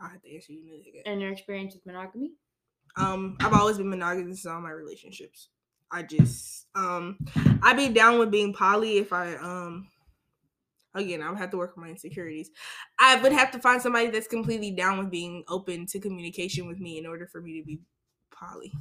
I 0.02 0.10
have 0.10 0.21
to 0.21 0.36
answer 0.36 0.52
you. 0.52 0.60
nigga. 0.60 1.02
And 1.06 1.21
your 1.21 1.32
experience 1.32 1.73
with 1.73 1.86
monogamy? 1.86 2.34
Um, 2.97 3.38
I've 3.39 3.54
always 3.54 3.78
been 3.78 3.89
monogamous 3.89 4.43
in 4.43 4.52
all 4.52 4.60
my 4.60 4.71
relationships. 4.71 5.47
I 5.91 6.04
just 6.04 6.67
um 6.75 7.17
I'd 7.63 7.78
be 7.78 7.89
down 7.89 8.19
with 8.19 8.32
being 8.32 8.54
poly 8.54 8.97
if 8.97 9.12
I 9.12 9.36
um 9.36 9.88
again 10.95 11.21
I 11.21 11.30
would 11.30 11.39
have 11.39 11.52
to 11.52 11.58
work 11.58 11.73
on 11.78 11.84
my 11.84 11.89
insecurities. 11.89 12.49
I 12.99 13.15
would 13.21 13.32
have 13.32 13.52
to 13.52 13.60
find 13.60 13.82
somebody 13.82 14.08
that's 14.08 14.28
completely 14.28 14.71
down 14.71 14.97
with 14.97 15.12
being 15.12 15.43
open 15.47 15.86
to 15.88 15.99
communication 15.99 16.67
with 16.67 16.80
me 16.80 16.97
in 16.97 17.06
order 17.06 17.28
for 17.28 17.41
me 17.41 17.60
to 17.60 17.65
be 17.65 17.80
poly. 18.32 18.71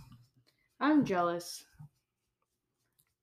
I'm 0.81 1.05
jealous. 1.05 1.64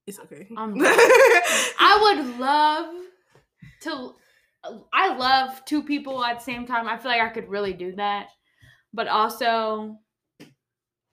It's 0.07 0.19
okay. 0.19 0.47
I'm 0.55 0.75
I 0.79 1.99
would 2.01 2.39
love 2.39 2.95
to. 3.81 4.13
I 4.93 5.15
love 5.15 5.63
two 5.65 5.83
people 5.83 6.23
at 6.23 6.39
the 6.39 6.43
same 6.43 6.65
time. 6.65 6.87
I 6.87 6.97
feel 6.97 7.11
like 7.11 7.21
I 7.21 7.29
could 7.29 7.49
really 7.49 7.73
do 7.73 7.95
that, 7.95 8.29
but 8.93 9.07
also 9.07 9.99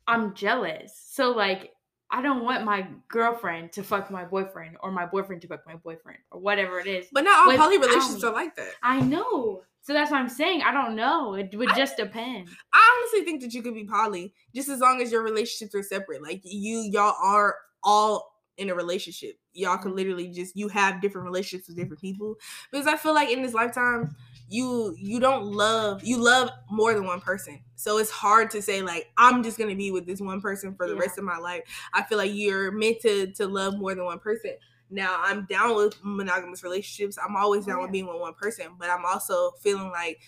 I'm 0.06 0.35
jealous. 0.35 0.92
So 1.11 1.30
like, 1.32 1.70
I 2.12 2.20
don't 2.22 2.44
want 2.44 2.64
my 2.64 2.87
girlfriend 3.09 3.72
to 3.72 3.83
fuck 3.83 4.11
my 4.11 4.25
boyfriend 4.25 4.77
or 4.83 4.92
my 4.92 5.07
boyfriend 5.07 5.40
to 5.42 5.48
fuck 5.48 5.66
my 5.66 5.77
boyfriend 5.77 6.18
or 6.31 6.40
whatever 6.40 6.79
it 6.79 6.87
is. 6.87 7.07
but 7.11 7.25
not 7.25 7.48
all 7.48 7.57
poly 7.57 7.79
relationships 7.79 8.22
are 8.22 8.33
like 8.33 8.55
that. 8.57 8.72
I 8.83 9.01
know, 9.01 9.62
So 9.81 9.92
that's 9.92 10.11
what 10.12 10.20
I'm 10.20 10.29
saying. 10.29 10.62
I 10.62 10.72
don't 10.72 10.94
know. 10.94 11.35
It 11.35 11.55
would 11.57 11.70
I- 11.72 11.77
just 11.77 11.96
depend. 11.96 12.48
I 12.72 13.01
honestly 13.01 13.25
think 13.25 13.40
that 13.42 13.53
you 13.55 13.62
could 13.62 13.75
be 13.75 13.85
poly 13.85 14.35
just 14.55 14.68
as 14.68 14.79
long 14.81 15.01
as 15.03 15.11
your 15.11 15.22
relationships 15.22 15.75
are 15.75 15.83
separate. 15.83 16.22
Like 16.22 16.42
you, 16.44 16.81
y'all 16.92 17.16
are 17.20 17.57
all 17.83 18.31
in 18.58 18.70
a 18.70 18.74
relationship. 18.74 19.36
Y'all 19.52 19.76
can 19.76 19.88
mm-hmm. 19.88 19.96
literally 19.96 20.28
just 20.28 20.56
you 20.56 20.68
have 20.68 21.00
different 21.00 21.24
relationships 21.24 21.68
with 21.68 21.76
different 21.76 22.00
people. 22.00 22.36
Because 22.70 22.86
I 22.86 22.96
feel 22.96 23.14
like 23.14 23.30
in 23.30 23.42
this 23.42 23.54
lifetime, 23.54 24.14
you 24.48 24.94
you 24.98 25.20
don't 25.20 25.44
love 25.44 26.04
you 26.04 26.18
love 26.18 26.50
more 26.70 26.94
than 26.94 27.04
one 27.06 27.20
person. 27.20 27.60
So 27.76 27.98
it's 27.98 28.10
hard 28.10 28.50
to 28.50 28.62
say 28.62 28.82
like 28.82 29.10
I'm 29.16 29.42
just 29.42 29.58
gonna 29.58 29.74
be 29.74 29.90
with 29.90 30.06
this 30.06 30.20
one 30.20 30.40
person 30.40 30.74
for 30.74 30.86
the 30.86 30.94
Yeah. 30.94 31.00
rest 31.00 31.18
of 31.18 31.24
my 31.24 31.38
life. 31.38 31.62
I 31.94 32.02
feel 32.02 32.18
like 32.18 32.32
you're 32.34 32.70
meant 32.70 33.00
to 33.00 33.32
to 33.32 33.46
love 33.46 33.78
more 33.78 33.94
than 33.94 34.04
one 34.04 34.18
person. 34.18 34.52
Now 34.90 35.16
I'm 35.22 35.46
down 35.46 35.74
with 35.74 35.96
monogamous 36.02 36.62
relationships. 36.62 37.18
I'm 37.18 37.36
always 37.36 37.64
down 37.64 37.78
yeah. 37.78 37.82
with 37.84 37.92
being 37.92 38.06
with 38.06 38.20
one 38.20 38.34
person, 38.34 38.66
but 38.78 38.90
I'm 38.90 39.06
also 39.06 39.52
feeling 39.62 39.90
like 39.90 40.20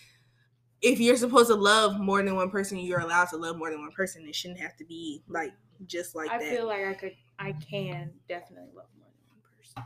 if 0.81 1.01
you're 1.01 1.17
supposed 1.17 1.49
to 1.49 1.55
love 1.55 1.99
more 1.99 2.23
than 2.23 2.37
one 2.37 2.51
person, 2.51 2.79
you're 2.79 3.01
allowed 3.01 3.29
to 3.31 3.37
love 3.37 3.57
more 3.57 3.71
than 3.71 3.81
one 3.81 3.93
person. 3.93 4.27
It 4.27 4.35
shouldn't 4.35 4.61
have 4.61 4.77
to 4.77 4.85
be 4.85 5.23
like 5.29 5.53
just 5.87 6.15
like 6.15 6.31
I 6.31 6.39
that. 6.39 6.51
feel 6.51 6.67
like 6.67 6.85
I 6.85 6.95
could, 6.95 7.13
I 7.39 7.53
can 7.53 8.13
definitely 8.29 8.71
love 8.75 8.87
more 8.99 9.09
than 9.09 9.27
one 9.29 9.41
person. 9.59 9.85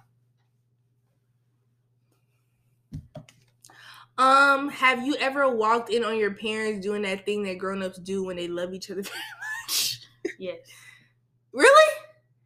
um, 4.18 4.68
have 4.70 5.06
you 5.06 5.16
ever 5.16 5.48
walked 5.48 5.90
in 5.90 6.04
on 6.04 6.16
your 6.18 6.32
parents 6.34 6.84
doing 6.84 7.02
that 7.02 7.24
thing 7.24 7.42
that 7.44 7.58
grown-ups 7.58 7.98
do 7.98 8.24
when 8.24 8.36
they 8.36 8.48
love 8.48 8.72
each 8.74 8.90
other 8.90 9.02
very 9.02 9.16
much? 9.66 10.00
Yes. 10.38 10.58
really? 11.52 11.94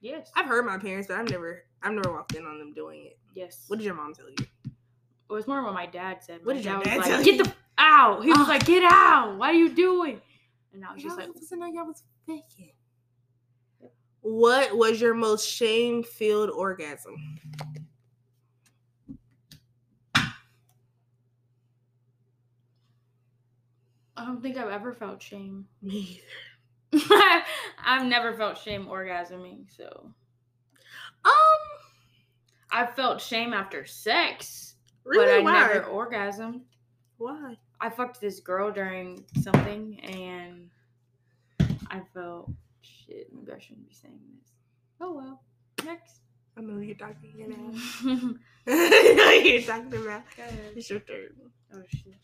Yes. 0.01 0.31
I've 0.37 0.47
heard 0.47 0.65
my 0.67 0.79
parents, 0.79 1.09
but 1.09 1.17
I've 1.19 1.29
never 1.31 1.65
I've 1.83 1.93
never 1.93 2.13
walked 2.13 2.35
in 2.35 2.45
on 2.47 2.59
them 2.59 2.73
doing 2.75 3.07
it. 3.07 3.19
yes. 3.35 3.65
What 3.69 3.79
did 3.79 3.85
your 3.85 3.95
mom 3.95 4.15
tell 4.15 4.29
you? 4.29 4.37
It 4.65 5.33
was 5.33 5.47
more 5.49 5.63
what 5.65 5.75
my 5.75 5.87
dad 5.87 6.19
said. 6.23 6.41
What 6.45 6.55
did 6.57 6.65
your 6.65 6.79
was 6.79 6.87
dad 6.87 6.99
like, 6.99 7.07
tell 7.09 7.25
Get 7.25 7.35
you? 7.37 7.45
the 7.45 7.53
out. 7.79 8.23
He 8.23 8.31
was 8.31 8.39
Oh. 8.41 8.45
like, 8.51 8.65
get 8.67 8.85
out. 8.85 9.37
What 9.39 9.51
are 9.51 9.55
you 9.55 9.71
doing? 9.75 10.21
And 10.75 10.85
I 10.85 10.93
was 10.95 11.03
just 11.03 11.17
like, 11.17 11.29
was 11.29 11.53
like 11.59 11.75
y'all 11.75 11.87
was 11.87 12.03
faking. 12.27 12.73
What 14.23 14.77
was 14.77 15.01
your 15.01 15.15
most 15.15 15.49
shame-filled 15.49 16.51
orgasm? 16.51 17.17
I 24.17 24.25
don't 24.27 24.43
think 24.43 24.57
I've 24.59 24.69
ever 24.71 24.93
felt 24.93 25.23
shame. 25.23 25.67
Me 25.83 26.21
I've 27.85 28.05
never 28.07 28.35
felt 28.35 28.59
shame 28.59 28.87
orgasming, 28.87 29.65
so 29.75 30.13
Um, 31.25 31.33
I 32.71 32.85
felt 32.87 33.21
shame 33.21 33.55
after 33.55 33.87
sex, 33.87 34.75
really? 35.05 35.25
but 35.27 35.35
I 35.35 35.41
Why? 35.41 35.53
never 35.53 35.85
orgasmed. 35.89 36.61
Why? 37.17 37.57
I 37.81 37.89
fucked 37.89 38.21
this 38.21 38.41
girl 38.41 38.71
during 38.71 39.25
something, 39.43 39.99
and 40.01 40.69
I 41.91 42.03
felt 42.13 42.51
shit. 43.13 43.29
Maybe 43.33 43.53
I 43.53 43.59
shouldn't 43.59 43.89
be 43.89 43.95
saying 43.95 44.21
this. 44.39 44.53
Oh 45.01 45.13
well. 45.15 45.43
Next. 45.85 46.21
I 46.57 46.61
know 46.61 46.81
you're 46.81 46.95
talking 46.95 47.33
about. 47.47 47.75
oh 48.05 48.35
I 48.67 49.15
know 49.17 49.31
you're 49.31 49.63
talking 49.63 49.95
about. 49.95 50.23
It's 50.77 50.91
your 50.91 51.01
turn. 51.01 51.31
shit. 51.89 52.15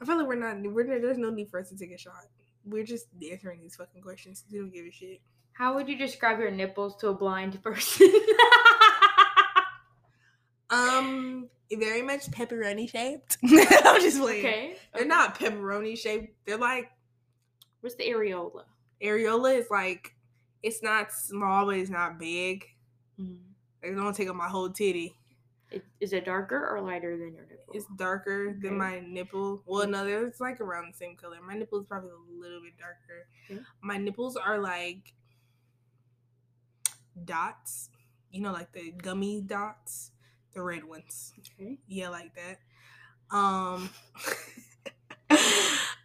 I 0.00 0.04
feel 0.04 0.18
like 0.18 0.26
we're 0.26 0.34
not. 0.36 0.60
We're 0.72 1.00
there's 1.00 1.18
no 1.18 1.30
need 1.30 1.50
for 1.50 1.60
us 1.60 1.70
to 1.70 1.76
take 1.76 1.92
a 1.92 1.98
shot. 1.98 2.26
We're 2.64 2.84
just 2.84 3.06
answering 3.30 3.60
these 3.62 3.76
fucking 3.76 4.02
questions. 4.02 4.44
We 4.50 4.58
don't 4.58 4.72
give 4.72 4.86
a 4.86 4.90
shit. 4.90 5.20
How 5.52 5.74
would 5.74 5.88
you 5.88 5.96
describe 5.96 6.38
your 6.40 6.50
nipples 6.50 6.96
to 6.96 7.08
a 7.08 7.14
blind 7.14 7.62
person? 7.62 8.10
Um, 10.70 11.48
very 11.70 12.02
much 12.02 12.28
pepperoni 12.32 12.90
shaped. 12.90 13.38
I'm 13.44 14.00
just 14.00 14.18
playing. 14.18 14.44
okay. 14.44 14.76
They're 14.92 15.06
not 15.06 15.38
pepperoni 15.38 15.96
shaped. 15.96 16.34
They're 16.46 16.58
like 16.58 16.90
What's 17.80 17.96
the 17.96 18.08
areola? 18.08 18.62
Areola 19.02 19.58
is 19.58 19.66
like 19.70 20.14
it's 20.62 20.82
not 20.82 21.12
small, 21.12 21.66
but 21.66 21.76
it's 21.76 21.90
not 21.90 22.18
big. 22.18 22.64
Mm. 23.20 23.38
It 23.82 23.94
don't 23.94 24.14
take 24.16 24.28
up 24.28 24.36
my 24.36 24.48
whole 24.48 24.70
titty. 24.70 25.14
It, 25.70 25.84
is 26.00 26.12
it 26.12 26.24
darker 26.24 26.68
or 26.68 26.80
lighter 26.80 27.16
than 27.18 27.34
your 27.34 27.44
nipple? 27.44 27.74
It's 27.74 27.86
darker 27.96 28.50
Okay. 28.50 28.68
than 28.68 28.78
my 28.78 29.00
nipple. 29.00 29.62
Well, 29.66 29.86
no, 29.88 30.06
it's 30.06 30.40
like 30.40 30.60
around 30.60 30.92
the 30.92 30.96
same 30.96 31.16
color. 31.16 31.36
My 31.46 31.54
nipple 31.54 31.80
is 31.80 31.86
probably 31.86 32.10
a 32.10 32.40
little 32.40 32.60
bit 32.62 32.78
darker. 32.78 33.26
Okay. 33.50 33.60
My 33.82 33.96
nipples 33.98 34.36
are 34.36 34.58
like 34.58 35.12
dots. 37.24 37.90
You 38.30 38.40
know, 38.40 38.52
like 38.52 38.72
the 38.72 38.90
gummy 38.92 39.40
dots, 39.40 40.10
the 40.54 40.62
red 40.62 40.84
ones. 40.84 41.32
okay. 41.38 41.78
Yeah, 41.86 42.08
like 42.08 42.32
that. 42.34 42.58
Um, 43.36 43.90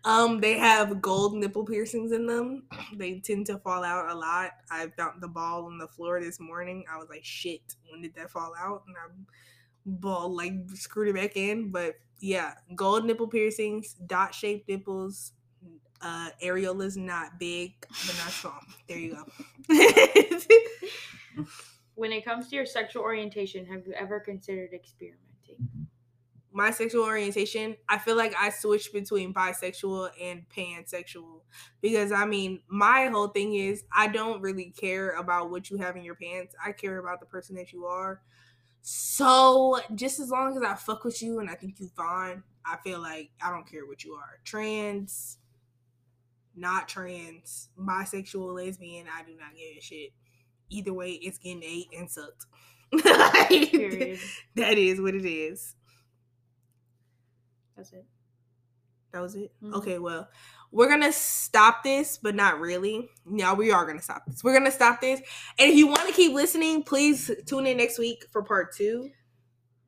um, 0.05 0.39
they 0.39 0.57
have 0.57 1.01
gold 1.01 1.35
nipple 1.35 1.65
piercings 1.65 2.11
in 2.11 2.25
them. 2.25 2.63
They 2.95 3.19
tend 3.19 3.45
to 3.47 3.57
fall 3.59 3.83
out 3.83 4.09
a 4.09 4.15
lot. 4.15 4.51
I 4.71 4.87
found 4.97 5.21
the 5.21 5.27
ball 5.27 5.65
on 5.65 5.77
the 5.77 5.87
floor 5.87 6.21
this 6.21 6.39
morning. 6.39 6.85
I 6.91 6.97
was 6.97 7.09
like, 7.09 7.25
shit, 7.25 7.61
when 7.89 8.01
did 8.01 8.15
that 8.15 8.31
fall 8.31 8.53
out? 8.59 8.83
And 8.87 8.95
I 8.95 9.09
ball 9.85 10.33
like 10.35 10.53
screwed 10.73 11.09
it 11.09 11.15
back 11.15 11.35
in. 11.35 11.71
But 11.71 11.95
yeah, 12.19 12.53
gold 12.75 13.05
nipple 13.05 13.27
piercings, 13.27 13.93
dot 13.93 14.33
shaped 14.33 14.69
nipples. 14.69 15.33
Uh, 16.01 16.29
areola's 16.41 16.95
not 16.95 17.37
big, 17.39 17.73
but 17.81 18.15
not 18.23 18.31
small. 18.31 18.59
There 18.87 18.97
you 18.97 19.17
go. 19.67 21.45
When 21.99 22.13
it 22.13 22.23
comes 22.23 22.47
to 22.47 22.55
your 22.55 22.65
sexual 22.65 23.03
orientation, 23.03 23.65
have 23.65 23.85
you 23.85 23.91
ever 23.91 24.21
considered 24.21 24.69
experimenting? 24.73 25.89
My 26.51 26.71
sexual 26.71 27.05
orientation, 27.05 27.75
I 27.87 27.97
feel 27.97 28.15
like 28.15 28.33
I 28.37 28.49
switch 28.49 28.91
between 28.91 29.33
bisexual 29.33 30.09
and 30.21 30.43
pansexual 30.49 31.41
because 31.81 32.11
I 32.11 32.25
mean, 32.25 32.61
my 32.67 33.07
whole 33.07 33.27
thing 33.27 33.55
is 33.55 33.83
I 33.95 34.07
don't 34.07 34.41
really 34.41 34.73
care 34.79 35.11
about 35.11 35.51
what 35.51 35.69
you 35.69 35.77
have 35.77 35.95
in 35.95 36.03
your 36.03 36.15
pants. 36.15 36.55
I 36.63 36.71
care 36.71 36.97
about 36.97 37.19
the 37.19 37.25
person 37.25 37.55
that 37.55 37.71
you 37.71 37.85
are. 37.85 38.21
So, 38.81 39.79
just 39.93 40.19
as 40.19 40.29
long 40.29 40.55
as 40.55 40.63
I 40.63 40.75
fuck 40.75 41.03
with 41.03 41.21
you 41.21 41.39
and 41.39 41.49
I 41.49 41.55
think 41.55 41.75
you're 41.79 41.89
fine, 41.89 42.43
I 42.65 42.77
feel 42.83 42.99
like 42.99 43.29
I 43.41 43.51
don't 43.51 43.69
care 43.69 43.85
what 43.85 44.03
you 44.03 44.13
are. 44.13 44.39
Trans, 44.43 45.37
not 46.55 46.87
trans, 46.87 47.69
bisexual, 47.77 48.55
lesbian, 48.55 49.07
I 49.07 49.23
do 49.23 49.33
not 49.37 49.55
give 49.55 49.77
a 49.77 49.81
shit. 49.81 50.11
Either 50.69 50.93
way, 50.93 51.11
it's 51.11 51.37
getting 51.37 51.63
ate 51.63 51.87
and 51.97 52.09
sucked. 52.09 52.45
Like, 52.91 54.19
that 54.55 54.77
is 54.77 54.99
what 54.99 55.13
it 55.13 55.25
is. 55.25 55.75
That's 57.79 57.93
it. 57.93 58.05
That 59.13 59.21
was 59.21 59.35
it. 59.35 59.53
Mhm. 59.63 59.73
Okay, 59.75 59.99
well, 59.99 60.29
we're 60.69 60.89
gonna 60.89 61.13
stop 61.13 61.81
this, 61.81 62.17
but 62.17 62.35
not 62.35 62.59
really. 62.59 63.09
No, 63.25 63.53
we 63.53 63.71
are 63.71 63.85
gonna 63.85 64.01
stop 64.01 64.25
this. 64.27 64.43
We're 64.43 64.53
gonna 64.53 64.69
stop 64.69 64.99
this, 64.99 65.21
and 65.57 65.71
if 65.71 65.77
you 65.77 65.87
want 65.87 66.07
to 66.07 66.13
keep 66.13 66.33
listening, 66.33 66.83
please 66.83 67.31
tune 67.45 67.65
in 67.65 67.77
next 67.77 67.97
week 67.97 68.25
for 68.33 68.43
part 68.43 68.75
two. 68.75 69.11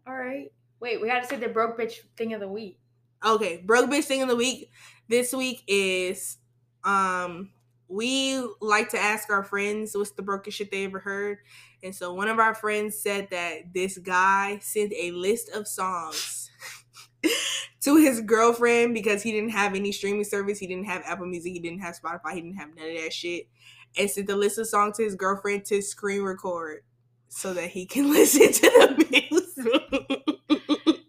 All 0.08 0.16
right. 0.16 0.54
Wait, 0.80 1.02
we 1.02 1.10
to 1.10 1.28
say 1.28 1.36
the 1.36 1.50
broke 1.50 1.78
bitch 1.78 1.96
thing 2.16 2.34
of 2.34 2.40
the 2.40 2.48
week. 2.48 2.80
Okay, 3.26 3.58
broke 3.58 3.90
bitch 3.90 4.06
thing 4.06 4.22
of 4.22 4.30
the 4.30 4.38
week. 4.38 4.72
This 5.10 5.34
week 5.34 5.64
is 5.68 6.38
um 6.86 7.52
we 7.90 8.42
like 8.62 8.88
to 8.92 8.98
ask 8.98 9.30
our 9.30 9.44
friends 9.44 9.98
what's 9.98 10.12
the 10.12 10.22
brokest 10.22 10.58
shit 10.58 10.72
they 10.72 10.86
ever 10.86 11.00
heard. 11.00 11.40
And 11.84 11.94
so 11.94 12.14
one 12.14 12.30
of 12.30 12.40
our 12.40 12.56
friends 12.56 12.98
said 12.98 13.28
that 13.32 13.74
this 13.74 13.98
guy 13.98 14.60
sent 14.60 14.94
a 14.94 15.12
list 15.12 15.50
of 15.50 15.68
songs 15.68 16.50
to 17.82 17.98
his 17.98 18.22
girlfriend 18.22 18.94
because 18.94 19.24
he 19.24 19.32
didn't 19.32 19.50
have 19.52 19.76
any 19.76 19.92
streaming 19.92 20.24
service, 20.24 20.60
he 20.60 20.68
didn't 20.68 20.86
have 20.86 21.02
Apple 21.06 21.26
Music, 21.26 21.52
he 21.54 21.60
didn't 21.60 21.82
have 21.82 22.00
Spotify, 22.00 22.34
he 22.34 22.42
didn't 22.42 22.58
have 22.58 22.76
none 22.76 22.90
of 22.90 22.98
that 23.04 23.14
shit. 23.14 23.48
And 23.98 24.10
sent 24.10 24.28
the 24.28 24.36
list 24.36 24.58
of 24.58 24.68
songs 24.68 24.98
to 24.98 25.04
his 25.04 25.16
girlfriend 25.16 25.66
to 25.66 25.82
screen 25.82 26.22
record 26.22 26.84
so 27.28 27.54
that 27.54 27.70
he 27.70 27.86
can 27.86 28.10
listen 28.12 28.52
to 28.54 28.62
the 28.62 29.06
music. 29.12 31.02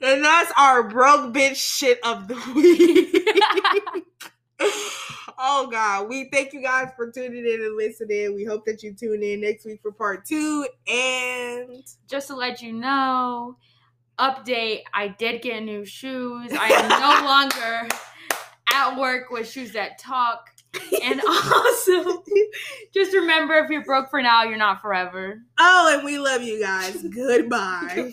and 0.00 0.24
that's 0.24 0.52
our 0.58 0.88
broke 0.88 1.32
bitch 1.34 1.56
shit 1.56 1.98
of 2.04 2.28
the 2.28 2.34
week. 2.54 4.04
oh 5.38 5.68
god, 5.70 6.08
we 6.08 6.28
thank 6.32 6.52
you 6.52 6.62
guys 6.62 6.88
for 6.96 7.10
tuning 7.10 7.44
in 7.46 7.60
and 7.60 7.76
listening. 7.76 8.34
We 8.34 8.44
hope 8.44 8.64
that 8.66 8.82
you 8.82 8.94
tune 8.94 9.22
in 9.22 9.40
next 9.40 9.64
week 9.64 9.80
for 9.82 9.92
part 9.92 10.24
two. 10.24 10.66
And 10.86 11.84
Just 12.08 12.28
to 12.28 12.36
let 12.36 12.62
you 12.62 12.72
know, 12.72 13.56
update, 14.18 14.82
I 14.92 15.08
did 15.08 15.42
get 15.42 15.62
new 15.62 15.84
shoes. 15.84 16.52
I 16.52 16.68
am 16.68 16.88
no 16.88 17.26
longer 17.26 17.88
at 18.72 18.98
work 18.98 19.30
with 19.30 19.48
shoes 19.48 19.72
that 19.72 19.98
talk. 19.98 20.50
And 21.02 21.20
also, 21.28 22.24
just 22.92 23.14
remember 23.14 23.54
if 23.54 23.70
you're 23.70 23.84
broke 23.84 24.10
for 24.10 24.20
now, 24.20 24.42
you're 24.42 24.58
not 24.58 24.82
forever. 24.82 25.40
oh, 25.58 25.94
and 25.94 26.04
we 26.04 26.18
love 26.18 26.42
you 26.42 26.60
guys. 26.60 27.02
Goodbye. 27.14 28.12